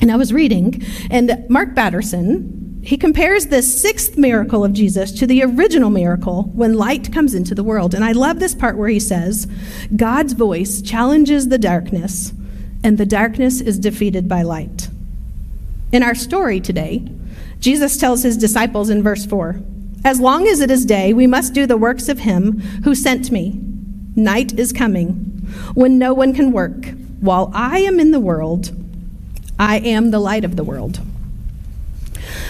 And 0.00 0.10
I 0.10 0.16
was 0.16 0.32
reading, 0.32 0.82
and 1.10 1.44
Mark 1.48 1.74
Batterson, 1.74 2.60
he 2.82 2.96
compares 2.96 3.46
this 3.46 3.80
sixth 3.80 4.16
miracle 4.16 4.64
of 4.64 4.72
Jesus 4.72 5.12
to 5.12 5.26
the 5.26 5.42
original 5.42 5.90
miracle 5.90 6.44
when 6.54 6.74
light 6.74 7.12
comes 7.12 7.34
into 7.34 7.54
the 7.54 7.62
world. 7.62 7.94
And 7.94 8.02
I 8.02 8.12
love 8.12 8.40
this 8.40 8.54
part 8.54 8.78
where 8.78 8.88
he 8.88 9.00
says, 9.00 9.46
God's 9.94 10.32
voice 10.32 10.80
challenges 10.80 11.48
the 11.48 11.58
darkness, 11.58 12.32
and 12.82 12.96
the 12.96 13.04
darkness 13.04 13.60
is 13.60 13.78
defeated 13.78 14.28
by 14.28 14.42
light. 14.42 14.88
In 15.92 16.02
our 16.02 16.14
story 16.14 16.60
today, 16.60 17.06
Jesus 17.58 17.98
tells 17.98 18.22
his 18.22 18.38
disciples 18.38 18.88
in 18.88 19.02
verse 19.02 19.26
4 19.26 19.60
As 20.02 20.18
long 20.18 20.46
as 20.46 20.60
it 20.60 20.70
is 20.70 20.86
day, 20.86 21.12
we 21.12 21.26
must 21.26 21.52
do 21.52 21.66
the 21.66 21.76
works 21.76 22.08
of 22.08 22.20
him 22.20 22.60
who 22.84 22.94
sent 22.94 23.30
me. 23.30 23.60
Night 24.16 24.58
is 24.58 24.72
coming 24.72 25.14
when 25.74 25.98
no 25.98 26.14
one 26.14 26.32
can 26.32 26.52
work. 26.52 26.86
While 27.20 27.50
I 27.54 27.80
am 27.80 28.00
in 28.00 28.12
the 28.12 28.20
world, 28.20 28.72
I 29.60 29.76
am 29.80 30.10
the 30.10 30.18
light 30.18 30.46
of 30.46 30.56
the 30.56 30.64
world. 30.64 31.00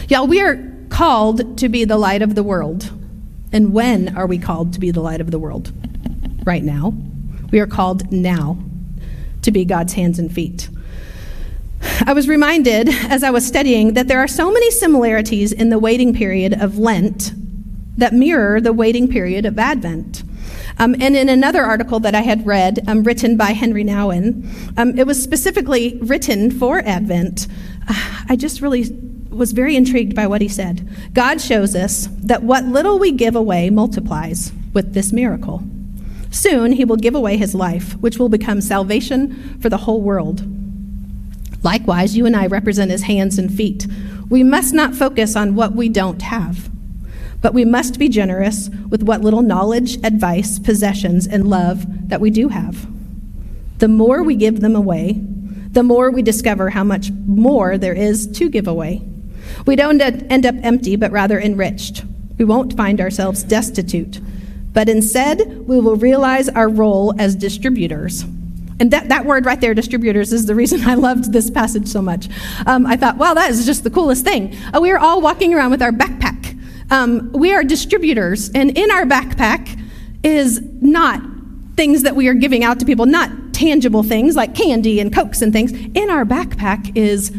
Y'all, 0.06 0.28
we 0.28 0.40
are 0.40 0.72
called 0.90 1.58
to 1.58 1.68
be 1.68 1.84
the 1.84 1.98
light 1.98 2.22
of 2.22 2.36
the 2.36 2.44
world. 2.44 2.88
And 3.52 3.72
when 3.72 4.16
are 4.16 4.28
we 4.28 4.38
called 4.38 4.72
to 4.74 4.80
be 4.80 4.92
the 4.92 5.00
light 5.00 5.20
of 5.20 5.32
the 5.32 5.38
world? 5.38 5.72
Right 6.44 6.62
now. 6.62 6.94
We 7.52 7.60
are 7.60 7.66
called 7.66 8.10
now 8.10 8.56
to 9.42 9.50
be 9.50 9.66
God's 9.66 9.92
hands 9.92 10.18
and 10.18 10.32
feet. 10.32 10.70
I 12.06 12.14
was 12.14 12.28
reminded 12.28 12.88
as 12.88 13.22
I 13.22 13.30
was 13.30 13.46
studying 13.46 13.92
that 13.92 14.08
there 14.08 14.20
are 14.20 14.28
so 14.28 14.50
many 14.50 14.70
similarities 14.70 15.52
in 15.52 15.68
the 15.68 15.78
waiting 15.78 16.14
period 16.14 16.54
of 16.54 16.78
Lent 16.78 17.32
that 17.98 18.14
mirror 18.14 18.58
the 18.60 18.72
waiting 18.72 19.06
period 19.06 19.44
of 19.44 19.58
Advent. 19.58 20.22
Um, 20.80 20.96
and 20.98 21.14
in 21.14 21.28
another 21.28 21.62
article 21.62 22.00
that 22.00 22.14
I 22.14 22.22
had 22.22 22.46
read, 22.46 22.82
um, 22.88 23.02
written 23.02 23.36
by 23.36 23.52
Henri 23.52 23.84
Nouwen, 23.84 24.48
um, 24.78 24.98
it 24.98 25.06
was 25.06 25.22
specifically 25.22 25.98
written 26.00 26.50
for 26.50 26.78
Advent. 26.80 27.48
Uh, 27.86 28.22
I 28.30 28.34
just 28.34 28.62
really 28.62 28.86
was 29.28 29.52
very 29.52 29.76
intrigued 29.76 30.16
by 30.16 30.26
what 30.26 30.40
he 30.40 30.48
said. 30.48 30.88
God 31.12 31.38
shows 31.38 31.76
us 31.76 32.08
that 32.22 32.42
what 32.42 32.64
little 32.64 32.98
we 32.98 33.12
give 33.12 33.36
away 33.36 33.68
multiplies 33.68 34.52
with 34.72 34.94
this 34.94 35.12
miracle. 35.12 35.62
Soon 36.30 36.72
he 36.72 36.86
will 36.86 36.96
give 36.96 37.14
away 37.14 37.36
his 37.36 37.54
life, 37.54 37.92
which 37.98 38.18
will 38.18 38.30
become 38.30 38.62
salvation 38.62 39.58
for 39.60 39.68
the 39.68 39.76
whole 39.76 40.00
world. 40.00 40.42
Likewise, 41.62 42.16
you 42.16 42.24
and 42.24 42.34
I 42.34 42.46
represent 42.46 42.90
his 42.90 43.02
hands 43.02 43.38
and 43.38 43.52
feet. 43.52 43.86
We 44.30 44.42
must 44.42 44.72
not 44.72 44.94
focus 44.94 45.36
on 45.36 45.54
what 45.54 45.74
we 45.74 45.90
don't 45.90 46.22
have. 46.22 46.70
But 47.40 47.54
we 47.54 47.64
must 47.64 47.98
be 47.98 48.08
generous 48.08 48.68
with 48.88 49.02
what 49.02 49.22
little 49.22 49.42
knowledge, 49.42 49.96
advice, 50.04 50.58
possessions, 50.58 51.26
and 51.26 51.48
love 51.48 51.84
that 52.08 52.20
we 52.20 52.30
do 52.30 52.48
have. 52.48 52.86
The 53.78 53.88
more 53.88 54.22
we 54.22 54.36
give 54.36 54.60
them 54.60 54.76
away, 54.76 55.18
the 55.72 55.82
more 55.82 56.10
we 56.10 56.22
discover 56.22 56.70
how 56.70 56.84
much 56.84 57.10
more 57.10 57.78
there 57.78 57.94
is 57.94 58.26
to 58.32 58.48
give 58.48 58.68
away. 58.68 59.02
We 59.66 59.76
don't 59.76 60.00
end 60.00 60.44
up 60.44 60.54
empty, 60.62 60.96
but 60.96 61.12
rather 61.12 61.40
enriched. 61.40 62.04
We 62.38 62.44
won't 62.44 62.76
find 62.76 63.00
ourselves 63.00 63.42
destitute, 63.42 64.20
but 64.72 64.88
instead 64.88 65.66
we 65.66 65.80
will 65.80 65.96
realize 65.96 66.48
our 66.48 66.68
role 66.68 67.14
as 67.18 67.34
distributors. 67.34 68.24
And 68.80 68.90
that, 68.92 69.10
that 69.10 69.26
word 69.26 69.44
right 69.44 69.60
there, 69.60 69.74
distributors, 69.74 70.32
is 70.32 70.46
the 70.46 70.54
reason 70.54 70.80
I 70.88 70.94
loved 70.94 71.32
this 71.32 71.50
passage 71.50 71.86
so 71.86 72.02
much. 72.02 72.28
Um, 72.66 72.86
I 72.86 72.96
thought, 72.96 73.16
wow, 73.18 73.34
that 73.34 73.50
is 73.50 73.64
just 73.66 73.84
the 73.84 73.90
coolest 73.90 74.24
thing. 74.24 74.56
Uh, 74.74 74.80
we 74.80 74.90
are 74.90 74.98
all 74.98 75.20
walking 75.20 75.54
around 75.54 75.70
with 75.70 75.82
our 75.82 75.92
backpack. 75.92 76.39
Um, 76.90 77.30
we 77.32 77.52
are 77.52 77.62
distributors, 77.62 78.50
and 78.50 78.76
in 78.76 78.90
our 78.90 79.04
backpack 79.04 79.80
is 80.22 80.60
not 80.80 81.22
things 81.76 82.02
that 82.02 82.16
we 82.16 82.28
are 82.28 82.34
giving 82.34 82.64
out 82.64 82.78
to 82.80 82.84
people, 82.84 83.06
not 83.06 83.30
tangible 83.52 84.02
things 84.02 84.36
like 84.36 84.54
candy 84.54 85.00
and 85.00 85.14
cokes 85.14 85.40
and 85.40 85.52
things. 85.52 85.72
In 85.72 86.10
our 86.10 86.24
backpack 86.24 86.96
is 86.96 87.32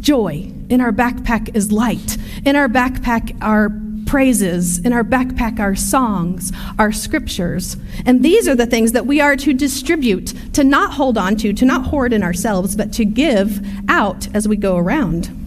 joy. 0.00 0.50
In 0.68 0.80
our 0.80 0.92
backpack 0.92 1.54
is 1.54 1.70
light. 1.70 2.16
In 2.44 2.56
our 2.56 2.68
backpack 2.68 3.36
are 3.42 3.70
praises, 4.06 4.78
in 4.78 4.92
our 4.92 5.04
backpack 5.04 5.60
our 5.60 5.76
songs, 5.76 6.50
our 6.78 6.90
scriptures. 6.90 7.76
And 8.06 8.22
these 8.22 8.48
are 8.48 8.54
the 8.54 8.66
things 8.66 8.92
that 8.92 9.06
we 9.06 9.20
are 9.20 9.36
to 9.36 9.52
distribute, 9.52 10.32
to 10.54 10.64
not 10.64 10.94
hold 10.94 11.18
on 11.18 11.36
to, 11.36 11.52
to 11.52 11.64
not 11.66 11.86
hoard 11.86 12.14
in 12.14 12.22
ourselves, 12.22 12.74
but 12.74 12.92
to 12.94 13.04
give 13.04 13.60
out 13.88 14.26
as 14.34 14.48
we 14.48 14.56
go 14.56 14.76
around. 14.78 15.37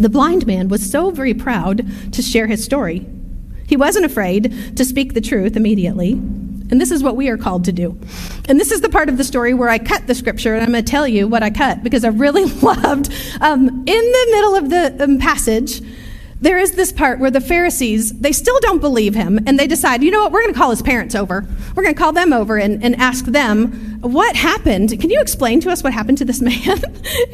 The 0.00 0.08
blind 0.08 0.46
man 0.46 0.68
was 0.68 0.90
so 0.90 1.10
very 1.10 1.34
proud 1.34 1.86
to 2.12 2.22
share 2.22 2.46
his 2.46 2.64
story. 2.64 3.06
He 3.66 3.76
wasn't 3.76 4.06
afraid 4.06 4.76
to 4.76 4.84
speak 4.84 5.12
the 5.12 5.20
truth 5.20 5.56
immediately. 5.56 6.12
And 6.12 6.80
this 6.80 6.90
is 6.90 7.02
what 7.02 7.16
we 7.16 7.28
are 7.28 7.36
called 7.36 7.66
to 7.66 7.72
do. 7.72 8.00
And 8.48 8.58
this 8.58 8.70
is 8.70 8.80
the 8.80 8.88
part 8.88 9.10
of 9.10 9.18
the 9.18 9.24
story 9.24 9.52
where 9.52 9.68
I 9.68 9.78
cut 9.78 10.06
the 10.06 10.14
scripture, 10.14 10.54
and 10.54 10.62
I'm 10.62 10.72
going 10.72 10.82
to 10.82 10.90
tell 10.90 11.06
you 11.06 11.28
what 11.28 11.42
I 11.42 11.50
cut 11.50 11.82
because 11.82 12.02
I 12.02 12.08
really 12.08 12.44
loved. 12.62 13.12
Um, 13.42 13.68
in 13.68 13.84
the 13.84 14.28
middle 14.30 14.56
of 14.56 14.70
the 14.70 15.04
um, 15.04 15.18
passage, 15.18 15.82
there 16.40 16.58
is 16.58 16.72
this 16.72 16.90
part 16.90 17.18
where 17.18 17.30
the 17.30 17.40
Pharisees, 17.40 18.18
they 18.18 18.32
still 18.32 18.58
don't 18.60 18.80
believe 18.80 19.14
him, 19.14 19.38
and 19.46 19.58
they 19.58 19.66
decide, 19.66 20.02
you 20.02 20.10
know 20.10 20.22
what, 20.22 20.32
we're 20.32 20.40
going 20.40 20.54
to 20.54 20.58
call 20.58 20.70
his 20.70 20.80
parents 20.80 21.14
over. 21.14 21.46
We're 21.74 21.82
going 21.82 21.94
to 21.94 21.98
call 21.98 22.12
them 22.12 22.32
over 22.32 22.56
and, 22.56 22.82
and 22.82 22.96
ask 22.96 23.26
them, 23.26 23.98
what 24.00 24.36
happened? 24.36 24.98
Can 25.00 25.10
you 25.10 25.20
explain 25.20 25.60
to 25.60 25.70
us 25.70 25.82
what 25.82 25.92
happened 25.92 26.16
to 26.18 26.24
this 26.24 26.40
man? 26.40 26.82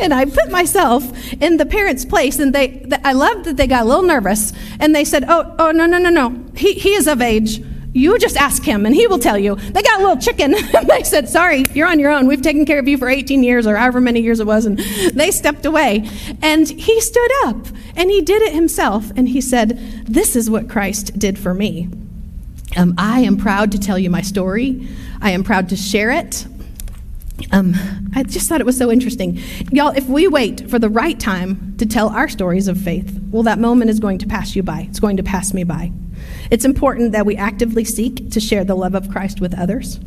and 0.01 0.13
I 0.13 0.25
put 0.25 0.51
myself 0.51 1.05
in 1.35 1.57
the 1.57 1.67
parents' 1.67 2.05
place, 2.05 2.41
and 2.41 2.53
they, 2.53 2.85
I 3.05 3.13
loved 3.13 3.45
that 3.45 3.57
they 3.57 3.69
got 3.69 3.83
a 3.83 3.85
little 3.85 4.03
nervous, 4.03 4.53
and 4.81 4.95
they 4.95 5.05
said, 5.05 5.25
oh, 5.29 5.55
oh, 5.59 5.71
no, 5.71 5.87
no, 5.87 5.99
no, 5.99 6.11
no. 6.11 6.45
He, 6.57 6.75
he 6.75 6.91
is 6.95 7.07
of 7.07 7.23
age. 7.23 7.63
You 7.97 8.19
just 8.19 8.37
ask 8.37 8.63
him 8.63 8.85
and 8.85 8.95
he 8.95 9.07
will 9.07 9.19
tell 9.19 9.39
you. 9.39 9.55
They 9.55 9.81
got 9.81 10.01
a 10.01 10.03
little 10.07 10.19
chicken. 10.19 10.55
they 10.87 11.03
said, 11.03 11.31
Sorry, 11.31 11.65
you're 11.73 11.89
on 11.89 11.99
your 11.99 12.11
own. 12.11 12.27
We've 12.27 12.43
taken 12.43 12.67
care 12.67 12.79
of 12.79 12.87
you 12.87 12.99
for 12.99 13.09
18 13.09 13.43
years 13.43 13.67
or 13.67 13.75
however 13.75 14.03
many 14.03 14.21
years 14.21 14.39
it 14.39 14.47
was. 14.47 14.67
And 14.67 14.79
they 15.15 15.31
stepped 15.31 15.65
away. 15.65 16.07
And 16.43 16.69
he 16.69 17.01
stood 17.01 17.31
up 17.47 17.57
and 17.97 18.11
he 18.11 18.21
did 18.21 18.43
it 18.43 18.53
himself. 18.53 19.11
And 19.17 19.31
he 19.31 19.41
said, 19.41 19.79
This 20.05 20.37
is 20.37 20.51
what 20.51 20.69
Christ 20.69 21.19
did 21.19 21.39
for 21.39 21.55
me. 21.55 21.89
Um, 22.77 22.95
I 22.99 23.21
am 23.21 23.39
proud 23.39 23.73
to 23.73 23.79
tell 23.79 23.99
you 23.99 24.11
my 24.11 24.21
story. 24.21 24.87
I 25.23 25.31
am 25.31 25.43
proud 25.43 25.71
to 25.71 25.77
share 25.77 26.11
it. 26.11 26.47
Um, 27.53 27.75
I 28.15 28.23
just 28.23 28.49
thought 28.49 28.61
it 28.61 28.67
was 28.67 28.79
so 28.79 28.91
interesting. 28.91 29.41
Y'all, 29.71 29.95
if 29.95 30.07
we 30.07 30.27
wait 30.27 30.69
for 30.71 30.79
the 30.79 30.89
right 30.89 31.19
time 31.19 31.77
to 31.79 31.87
tell 31.87 32.09
our 32.09 32.29
stories 32.29 32.67
of 32.67 32.81
faith, 32.81 33.21
well, 33.31 33.43
that 33.43 33.59
moment 33.59 33.91
is 33.91 34.01
going 34.01 34.19
to 34.19 34.27
pass 34.27 34.57
you 34.57 34.63
by. 34.63 34.87
It's 34.89 35.01
going 35.01 35.19
to 35.19 35.23
pass 35.23 35.53
me 35.53 35.65
by. 35.65 35.93
It's 36.51 36.65
important 36.65 37.13
that 37.13 37.27
we 37.27 37.37
actively 37.37 37.85
seek 37.85 38.31
to 38.31 38.41
share 38.41 38.65
the 38.65 38.75
love 38.75 38.95
of 38.95 39.11
Christ 39.11 39.41
with 39.41 39.59
others. 39.59 40.01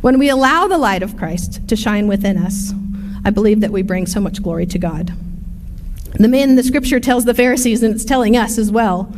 When 0.00 0.18
we 0.18 0.28
allow 0.28 0.66
the 0.66 0.78
light 0.78 1.02
of 1.02 1.16
Christ 1.16 1.66
to 1.68 1.76
shine 1.76 2.08
within 2.08 2.36
us, 2.36 2.72
I 3.24 3.30
believe 3.30 3.60
that 3.60 3.72
we 3.72 3.82
bring 3.82 4.06
so 4.06 4.20
much 4.20 4.42
glory 4.42 4.66
to 4.66 4.78
God. 4.78 5.12
The 6.14 6.28
man 6.28 6.56
the 6.56 6.62
scripture 6.62 7.00
tells 7.00 7.24
the 7.24 7.34
Pharisees, 7.34 7.82
and 7.82 7.94
it's 7.94 8.04
telling 8.04 8.36
us 8.36 8.58
as 8.58 8.70
well 8.70 9.12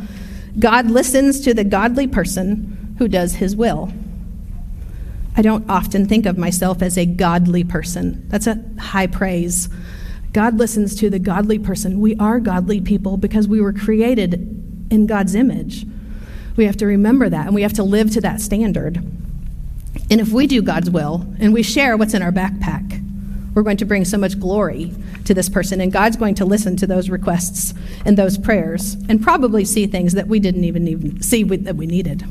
God 0.57 0.89
listens 0.89 1.39
to 1.41 1.53
the 1.53 1.63
godly 1.63 2.07
person 2.07 2.95
who 2.97 3.07
does 3.07 3.35
his 3.35 3.55
will. 3.55 3.93
I 5.35 5.41
don't 5.41 5.69
often 5.69 6.07
think 6.07 6.25
of 6.25 6.37
myself 6.37 6.81
as 6.81 6.97
a 6.97 7.05
godly 7.05 7.63
person. 7.63 8.27
That's 8.29 8.47
a 8.47 8.63
high 8.79 9.07
praise. 9.07 9.69
God 10.33 10.57
listens 10.57 10.95
to 10.95 11.09
the 11.09 11.19
godly 11.19 11.59
person. 11.59 11.99
We 11.99 12.15
are 12.17 12.39
godly 12.39 12.81
people 12.81 13.17
because 13.17 13.47
we 13.47 13.61
were 13.61 13.73
created 13.73 14.33
in 14.91 15.07
God's 15.07 15.35
image. 15.35 15.85
We 16.55 16.65
have 16.65 16.77
to 16.77 16.85
remember 16.85 17.29
that 17.29 17.45
and 17.45 17.55
we 17.55 17.61
have 17.61 17.73
to 17.73 17.83
live 17.83 18.11
to 18.11 18.21
that 18.21 18.41
standard. 18.41 18.97
And 20.11 20.19
if 20.19 20.29
we 20.29 20.47
do 20.47 20.61
God's 20.61 20.89
will 20.89 21.25
and 21.39 21.53
we 21.53 21.63
share 21.63 21.95
what's 21.95 22.13
in 22.13 22.21
our 22.21 22.31
backpack, 22.31 23.05
we're 23.53 23.63
going 23.63 23.77
to 23.77 23.85
bring 23.85 24.05
so 24.05 24.17
much 24.17 24.39
glory 24.39 24.93
to 25.25 25.33
this 25.33 25.49
person, 25.49 25.81
and 25.81 25.91
God's 25.91 26.15
going 26.17 26.35
to 26.35 26.45
listen 26.45 26.77
to 26.77 26.87
those 26.87 27.09
requests 27.09 27.73
and 28.05 28.17
those 28.17 28.37
prayers 28.37 28.95
and 29.09 29.21
probably 29.21 29.65
see 29.65 29.85
things 29.85 30.13
that 30.13 30.27
we 30.27 30.39
didn't 30.39 30.63
even, 30.63 30.87
even 30.87 31.21
see 31.21 31.43
we, 31.43 31.57
that 31.57 31.75
we 31.75 31.85
needed. 31.85 32.23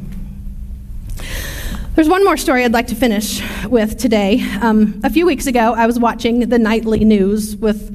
There's 1.99 2.09
one 2.09 2.23
more 2.25 2.37
story 2.37 2.65
I'd 2.65 2.73
like 2.73 2.87
to 2.87 2.95
finish 2.95 3.43
with 3.67 3.99
today. 3.99 4.41
Um, 4.63 5.01
a 5.03 5.11
few 5.11 5.27
weeks 5.27 5.49
ago, 5.49 5.75
I 5.77 5.87
was 5.87 5.99
watching 5.99 6.49
the 6.49 6.57
nightly 6.57 7.05
news 7.05 7.57
with 7.57 7.93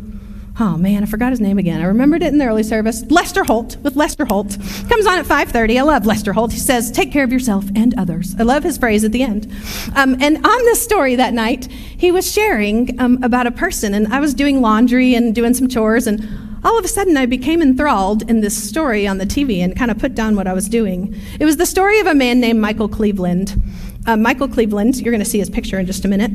oh 0.59 0.75
man, 0.75 1.03
I 1.03 1.05
forgot 1.05 1.31
his 1.31 1.39
name 1.39 1.57
again. 1.57 1.79
I 1.79 1.85
remembered 1.85 2.21
it 2.21 2.33
in 2.33 2.37
the 2.37 2.45
early 2.45 2.63
service. 2.63 3.05
Lester 3.09 3.45
Holt 3.45 3.77
with 3.77 3.95
Lester 3.95 4.25
Holt 4.25 4.57
comes 4.89 5.05
on 5.07 5.19
at 5.19 5.25
5:30. 5.25 5.79
I 5.79 5.83
love 5.83 6.05
Lester 6.05 6.33
Holt. 6.33 6.51
He 6.51 6.59
says, 6.59 6.91
"Take 6.91 7.13
care 7.13 7.23
of 7.23 7.31
yourself 7.31 7.63
and 7.77 7.97
others." 7.97 8.35
I 8.37 8.43
love 8.43 8.63
his 8.63 8.77
phrase 8.77 9.05
at 9.05 9.13
the 9.13 9.23
end. 9.23 9.49
Um, 9.95 10.17
and 10.19 10.35
on 10.45 10.65
this 10.65 10.83
story 10.83 11.15
that 11.15 11.33
night, 11.33 11.69
he 11.71 12.11
was 12.11 12.29
sharing 12.29 12.99
um, 12.99 13.19
about 13.23 13.47
a 13.47 13.51
person, 13.51 13.93
and 13.93 14.13
I 14.13 14.19
was 14.19 14.33
doing 14.33 14.59
laundry 14.59 15.15
and 15.15 15.33
doing 15.33 15.53
some 15.53 15.69
chores, 15.69 16.07
and 16.07 16.27
all 16.65 16.77
of 16.77 16.83
a 16.83 16.89
sudden 16.89 17.15
I 17.15 17.25
became 17.25 17.61
enthralled 17.61 18.29
in 18.29 18.41
this 18.41 18.61
story 18.61 19.07
on 19.07 19.17
the 19.17 19.25
TV 19.25 19.63
and 19.63 19.77
kind 19.77 19.91
of 19.91 19.97
put 19.97 20.15
down 20.15 20.35
what 20.35 20.47
I 20.47 20.53
was 20.53 20.67
doing. 20.67 21.15
It 21.39 21.45
was 21.45 21.57
the 21.57 21.65
story 21.65 21.99
of 21.99 22.07
a 22.07 22.13
man 22.13 22.39
named 22.39 22.59
Michael 22.59 22.87
Cleveland. 22.87 23.61
Uh, 24.05 24.17
Michael 24.17 24.47
Cleveland, 24.47 24.97
you're 24.97 25.11
going 25.11 25.23
to 25.23 25.29
see 25.29 25.39
his 25.39 25.49
picture 25.49 25.79
in 25.79 25.85
just 25.85 26.05
a 26.05 26.07
minute. 26.07 26.31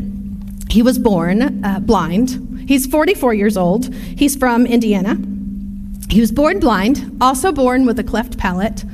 He 0.71 0.83
was 0.83 0.99
born 0.99 1.65
uh, 1.65 1.81
blind 1.81 2.49
He's 2.69 2.87
44 2.87 3.33
years 3.33 3.57
old. 3.57 3.95
He's 3.95 4.37
from 4.37 4.67
Indiana. 4.67 5.17
He 6.11 6.21
was 6.21 6.31
born 6.31 6.61
blind, 6.61 7.17
also 7.19 7.51
born 7.51 7.87
with 7.87 7.99
a 7.99 8.05
cleft 8.05 8.37
palate. 8.37 8.85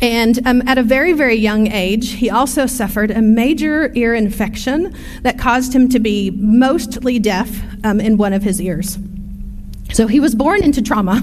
And 0.00 0.38
um, 0.46 0.62
at 0.68 0.78
a 0.78 0.84
very, 0.84 1.12
very 1.14 1.34
young 1.34 1.66
age, 1.66 2.12
he 2.12 2.30
also 2.30 2.66
suffered 2.66 3.10
a 3.10 3.20
major 3.20 3.92
ear 3.96 4.14
infection 4.14 4.94
that 5.22 5.36
caused 5.36 5.74
him 5.74 5.88
to 5.88 5.98
be 5.98 6.30
mostly 6.30 7.18
deaf 7.18 7.50
um, 7.84 8.00
in 8.00 8.18
one 8.18 8.32
of 8.32 8.44
his 8.44 8.60
ears. 8.60 8.98
So 9.92 10.06
he 10.06 10.20
was 10.20 10.36
born 10.36 10.62
into 10.62 10.80
trauma. 10.80 11.20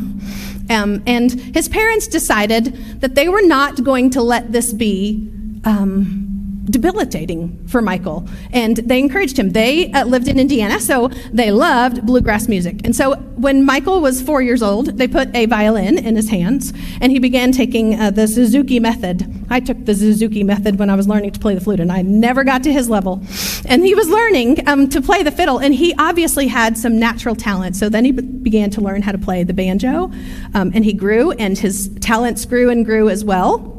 Um, 0.69 1.01
and 1.07 1.31
his 1.31 1.69
parents 1.69 2.07
decided 2.07 2.75
that 2.99 3.15
they 3.15 3.29
were 3.29 3.43
not 3.43 3.85
going 3.85 4.09
to 4.09 4.21
let 4.21 4.51
this 4.51 4.73
be 4.73 5.31
um, 5.63 6.24
debilitating 6.65 7.67
for 7.67 7.81
Michael. 7.81 8.27
And 8.51 8.77
they 8.77 8.99
encouraged 8.99 9.37
him. 9.37 9.51
They 9.51 9.91
uh, 9.91 10.05
lived 10.05 10.27
in 10.27 10.39
Indiana, 10.39 10.79
so 10.79 11.09
they 11.31 11.51
loved 11.51 12.05
bluegrass 12.05 12.47
music. 12.47 12.81
And 12.83 12.95
so 12.95 13.15
when 13.35 13.63
Michael 13.63 14.01
was 14.01 14.21
four 14.21 14.41
years 14.41 14.63
old, 14.63 14.97
they 14.97 15.07
put 15.07 15.33
a 15.35 15.45
violin 15.45 15.97
in 15.97 16.15
his 16.15 16.29
hands, 16.29 16.73
and 17.01 17.11
he 17.11 17.19
began 17.19 17.51
taking 17.51 17.99
uh, 17.99 18.11
the 18.11 18.27
Suzuki 18.27 18.79
method. 18.79 19.31
I 19.49 19.59
took 19.59 19.85
the 19.85 19.93
Suzuki 19.93 20.43
method 20.43 20.79
when 20.79 20.89
I 20.89 20.95
was 20.95 21.07
learning 21.07 21.31
to 21.31 21.39
play 21.39 21.53
the 21.53 21.61
flute, 21.61 21.79
and 21.79 21.91
I 21.91 22.01
never 22.01 22.43
got 22.43 22.63
to 22.63 22.73
his 22.73 22.89
level. 22.89 23.21
And 23.65 23.83
he 23.83 23.93
was 23.93 24.07
learning 24.09 24.67
um, 24.67 24.89
to 24.89 25.01
play 25.01 25.23
the 25.23 25.31
fiddle, 25.31 25.59
and 25.59 25.73
he 25.73 25.93
obviously 25.97 26.47
had 26.47 26.77
some 26.77 26.97
natural 26.97 27.35
talent. 27.35 27.75
So 27.75 27.89
then 27.89 28.05
he 28.05 28.11
began 28.11 28.69
to 28.71 28.81
learn 28.81 29.01
how 29.01 29.11
to 29.11 29.17
play 29.17 29.43
the 29.43 29.53
banjo, 29.53 30.11
um, 30.53 30.71
and 30.73 30.83
he 30.83 30.93
grew, 30.93 31.31
and 31.31 31.57
his 31.57 31.89
talents 31.99 32.45
grew 32.45 32.69
and 32.69 32.85
grew 32.85 33.09
as 33.09 33.23
well. 33.23 33.71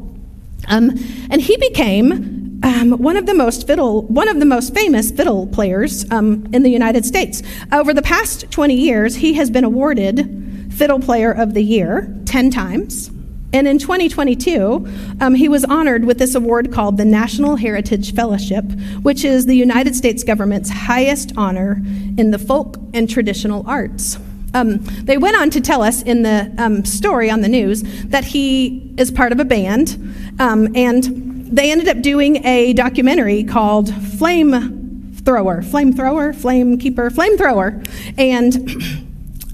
Um, 0.67 0.91
and 1.29 1.41
he 1.41 1.55
became 1.57 2.36
um, 2.63 2.91
one 2.91 3.17
of 3.17 3.25
the 3.25 3.33
most 3.33 3.67
fiddle, 3.67 4.03
one 4.03 4.27
of 4.27 4.39
the 4.39 4.45
most 4.45 4.73
famous 4.73 5.11
fiddle 5.11 5.47
players 5.47 6.09
um, 6.11 6.47
in 6.53 6.63
the 6.63 6.69
United 6.69 7.05
States. 7.05 7.43
Over 7.71 7.93
the 7.93 8.01
past 8.01 8.49
20 8.51 8.73
years, 8.73 9.15
he 9.15 9.33
has 9.33 9.49
been 9.49 9.63
awarded 9.63 10.73
Fiddle 10.73 10.99
Player 10.99 11.31
of 11.31 11.53
the 11.53 11.61
Year 11.61 12.13
10 12.25 12.51
times. 12.51 13.11
And 13.53 13.67
in 13.67 13.79
2022, 13.79 14.87
um, 15.21 15.33
he 15.33 15.47
was 15.47 15.63
honored 15.63 16.03
with 16.03 16.19
this 16.19 16.35
award 16.35 16.71
called 16.71 16.97
the 16.97 17.05
National 17.05 17.55
Heritage 17.55 18.13
Fellowship, 18.13 18.65
which 19.01 19.23
is 19.23 19.45
the 19.45 19.55
United 19.55 19.95
States 19.95 20.23
government's 20.23 20.69
highest 20.69 21.31
honor 21.37 21.81
in 22.17 22.31
the 22.31 22.37
folk 22.37 22.77
and 22.93 23.09
traditional 23.09 23.67
arts. 23.67 24.17
Um, 24.53 24.79
they 25.03 25.17
went 25.17 25.37
on 25.37 25.49
to 25.51 25.61
tell 25.61 25.81
us 25.81 26.01
in 26.01 26.23
the 26.23 26.53
um, 26.57 26.83
story 26.83 27.29
on 27.29 27.41
the 27.41 27.47
news 27.47 27.83
that 28.05 28.25
he 28.25 28.93
is 28.97 29.11
part 29.11 29.31
of 29.31 29.39
a 29.39 29.45
band 29.45 29.97
um, 30.39 30.75
and 30.75 31.26
they 31.51 31.71
ended 31.71 31.87
up 31.87 32.01
doing 32.01 32.45
a 32.45 32.73
documentary 32.73 33.43
called 33.43 33.93
Flame 34.17 35.13
Thrower, 35.23 35.61
Flame 35.61 35.93
Thrower, 35.93 36.33
Flame 36.33 36.77
Keeper, 36.77 37.09
Flame 37.09 37.37
Thrower. 37.37 37.83
And 38.17 39.05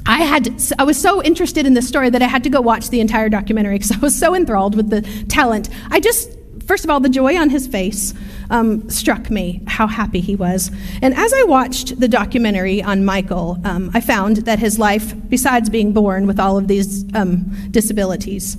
I 0.05 0.19
had 0.23 0.61
I 0.77 0.83
was 0.83 0.99
so 0.99 1.23
interested 1.23 1.65
in 1.65 1.73
this 1.73 1.87
story 1.87 2.09
that 2.09 2.21
I 2.21 2.27
had 2.27 2.43
to 2.43 2.49
go 2.49 2.61
watch 2.61 2.89
the 2.89 2.99
entire 2.99 3.29
documentary 3.29 3.75
because 3.75 3.91
I 3.95 3.99
was 3.99 4.17
so 4.17 4.35
enthralled 4.35 4.75
with 4.75 4.89
the 4.89 5.01
talent. 5.29 5.69
I 5.89 5.99
just 5.99 6.29
first 6.65 6.83
of 6.83 6.89
all 6.89 6.99
the 6.99 7.09
joy 7.09 7.37
on 7.37 7.49
his 7.49 7.67
face 7.67 8.13
um, 8.49 8.89
struck 8.89 9.29
me 9.29 9.61
how 9.67 9.87
happy 9.87 10.19
he 10.19 10.35
was. 10.35 10.71
And 11.01 11.13
as 11.13 11.33
I 11.33 11.43
watched 11.43 11.99
the 11.99 12.07
documentary 12.07 12.81
on 12.81 13.03
Michael, 13.03 13.59
um, 13.63 13.91
I 13.93 14.01
found 14.01 14.37
that 14.37 14.59
his 14.59 14.79
life, 14.79 15.13
besides 15.29 15.69
being 15.69 15.93
born 15.93 16.27
with 16.27 16.39
all 16.39 16.57
of 16.57 16.67
these 16.67 17.05
um, 17.15 17.51
disabilities, 17.71 18.57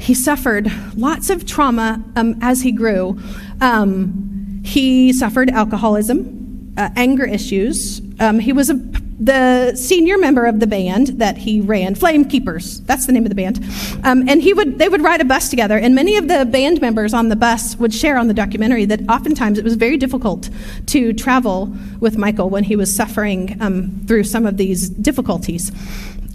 he 0.00 0.14
suffered 0.14 0.72
lots 0.96 1.30
of 1.30 1.46
trauma 1.46 2.02
um, 2.16 2.38
as 2.40 2.62
he 2.62 2.72
grew. 2.72 3.20
Um, 3.60 4.62
he 4.64 5.12
suffered 5.12 5.50
alcoholism, 5.50 6.74
uh, 6.76 6.88
anger 6.96 7.24
issues. 7.24 8.00
Um, 8.18 8.38
he 8.38 8.52
was 8.52 8.70
a 8.70 8.74
the 9.20 9.76
senior 9.76 10.16
member 10.16 10.46
of 10.46 10.60
the 10.60 10.66
band 10.66 11.08
that 11.18 11.36
he 11.36 11.60
ran, 11.60 11.94
Flame 11.94 12.24
Keepers, 12.24 12.80
that's 12.80 13.04
the 13.04 13.12
name 13.12 13.24
of 13.24 13.28
the 13.28 13.34
band. 13.34 13.62
Um, 14.02 14.26
and 14.26 14.40
he 14.40 14.54
would, 14.54 14.78
they 14.78 14.88
would 14.88 15.02
ride 15.02 15.20
a 15.20 15.26
bus 15.26 15.50
together, 15.50 15.76
and 15.76 15.94
many 15.94 16.16
of 16.16 16.26
the 16.26 16.46
band 16.46 16.80
members 16.80 17.12
on 17.12 17.28
the 17.28 17.36
bus 17.36 17.76
would 17.76 17.92
share 17.92 18.16
on 18.16 18.28
the 18.28 18.34
documentary 18.34 18.86
that 18.86 19.02
oftentimes 19.10 19.58
it 19.58 19.64
was 19.64 19.74
very 19.74 19.98
difficult 19.98 20.48
to 20.86 21.12
travel 21.12 21.70
with 22.00 22.16
Michael 22.16 22.48
when 22.48 22.64
he 22.64 22.76
was 22.76 22.94
suffering 22.94 23.58
um, 23.60 24.06
through 24.06 24.24
some 24.24 24.46
of 24.46 24.56
these 24.56 24.88
difficulties. 24.88 25.70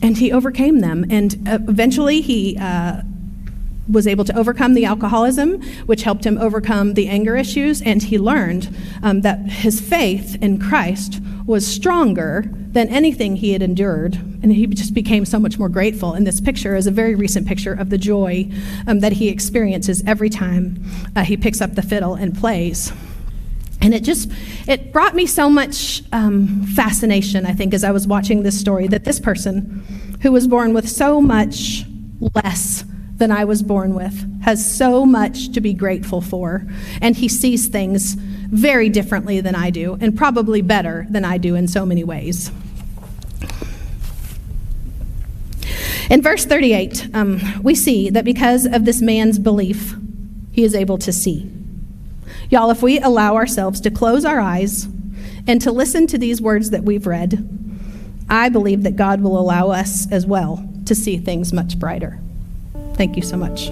And 0.04 0.16
he 0.16 0.32
overcame 0.32 0.82
them, 0.82 1.06
and 1.10 1.36
uh, 1.48 1.58
eventually 1.68 2.22
he. 2.22 2.56
Uh, 2.62 3.02
was 3.90 4.08
able 4.08 4.26
to 4.26 4.38
overcome 4.38 4.74
the 4.74 4.86
alcoholism, 4.86 5.62
which 5.86 6.04
helped 6.04 6.26
him 6.26 6.38
overcome 6.38 6.94
the 6.94 7.08
anger 7.08 7.36
issues, 7.36 7.82
and 7.82 8.02
he 8.04 8.18
learned 8.18 8.76
um, 9.04 9.22
that 9.22 9.40
his 9.40 9.80
faith 9.80 10.38
in 10.42 10.60
Christ 10.60 11.22
was 11.46 11.66
stronger 11.66 12.46
than 12.50 12.90
anything 12.90 13.36
he 13.36 13.54
had 13.54 13.62
endured. 13.62 14.16
And 14.16 14.52
he 14.52 14.66
just 14.68 14.94
became 14.94 15.26
so 15.26 15.40
much 15.40 15.60
more 15.60 15.70
grateful. 15.70 16.14
And 16.14 16.26
this 16.26 16.42
picture 16.42 16.76
is 16.76 16.88
a 16.88 16.92
very 16.92 17.16
recent 17.16 17.48
picture 17.48 17.74
of 17.74 17.90
the 17.90 17.98
joy 17.98 18.50
um, 18.88 19.00
that 19.00 19.14
he 19.14 19.30
experiences 19.30 20.04
every 20.08 20.30
time 20.30 20.84
uh, 21.16 21.24
he 21.24 21.38
picks 21.38 21.62
up 21.62 21.76
the 21.76 21.82
fiddle 21.82 22.16
and 22.16 22.36
plays. 22.36 22.92
And 23.82 23.94
it 23.94 24.04
just 24.04 24.32
it 24.68 24.92
brought 24.92 25.14
me 25.14 25.28
so 25.28 25.50
much 25.50 26.02
um, 26.12 26.64
fascination, 26.66 27.46
I 27.46 27.54
think, 27.54 27.74
as 27.74 27.84
I 27.84 27.92
was 27.92 28.08
watching 28.08 28.42
this 28.42 28.60
story, 28.60 28.88
that 28.88 29.04
this 29.04 29.20
person 29.20 30.18
who 30.22 30.32
was 30.32 30.48
born 30.48 30.74
with 30.74 30.90
so 30.90 31.22
much 31.22 31.86
less 32.34 32.84
than 33.18 33.32
I 33.32 33.46
was 33.46 33.64
born 33.64 33.94
with 33.94 34.44
has 34.44 34.66
so 34.66 35.06
much 35.06 35.52
to 35.54 35.62
be 35.62 35.74
grateful 35.74 36.22
for. 36.22 36.66
And 37.02 37.16
he 37.16 37.28
sees 37.28 37.68
things 37.68 38.14
very 38.14 38.90
differently 38.90 39.42
than 39.42 39.56
I 39.56 39.70
do, 39.70 39.98
and 40.00 40.16
probably 40.16 40.62
better 40.62 41.06
than 41.10 41.26
I 41.26 41.38
do 41.38 41.56
in 41.56 41.68
so 41.68 41.86
many 41.86 42.04
ways. 42.04 42.52
In 46.10 46.22
verse 46.22 46.46
38, 46.46 47.16
um, 47.16 47.42
we 47.64 47.74
see 47.74 48.12
that 48.12 48.26
because 48.26 48.66
of 48.66 48.86
this 48.86 49.02
man's 49.02 49.40
belief, 49.40 49.96
he 50.52 50.64
is 50.64 50.76
able 50.76 51.00
to 51.00 51.12
see. 51.12 51.52
Y'all, 52.52 52.70
if 52.70 52.84
we 52.84 53.00
allow 53.00 53.36
ourselves 53.36 53.82
to 53.82 53.90
close 53.90 54.24
our 54.24 54.40
eyes 54.40 54.88
and 55.48 55.60
to 55.62 55.72
listen 55.72 56.06
to 56.08 56.18
these 56.18 56.42
words 56.42 56.70
that 56.70 56.84
we've 56.84 57.08
read, 57.08 57.50
I 58.30 58.50
believe 58.50 58.84
that 58.84 58.96
God 58.96 59.22
will 59.22 59.40
allow 59.40 59.72
us 59.72 60.12
as 60.12 60.28
well 60.28 60.68
to 60.86 60.94
see 60.94 61.18
things 61.18 61.52
much 61.52 61.80
brighter. 61.80 62.20
Thank 62.96 63.18
you 63.18 63.24
so 63.24 63.38
much. 63.38 63.72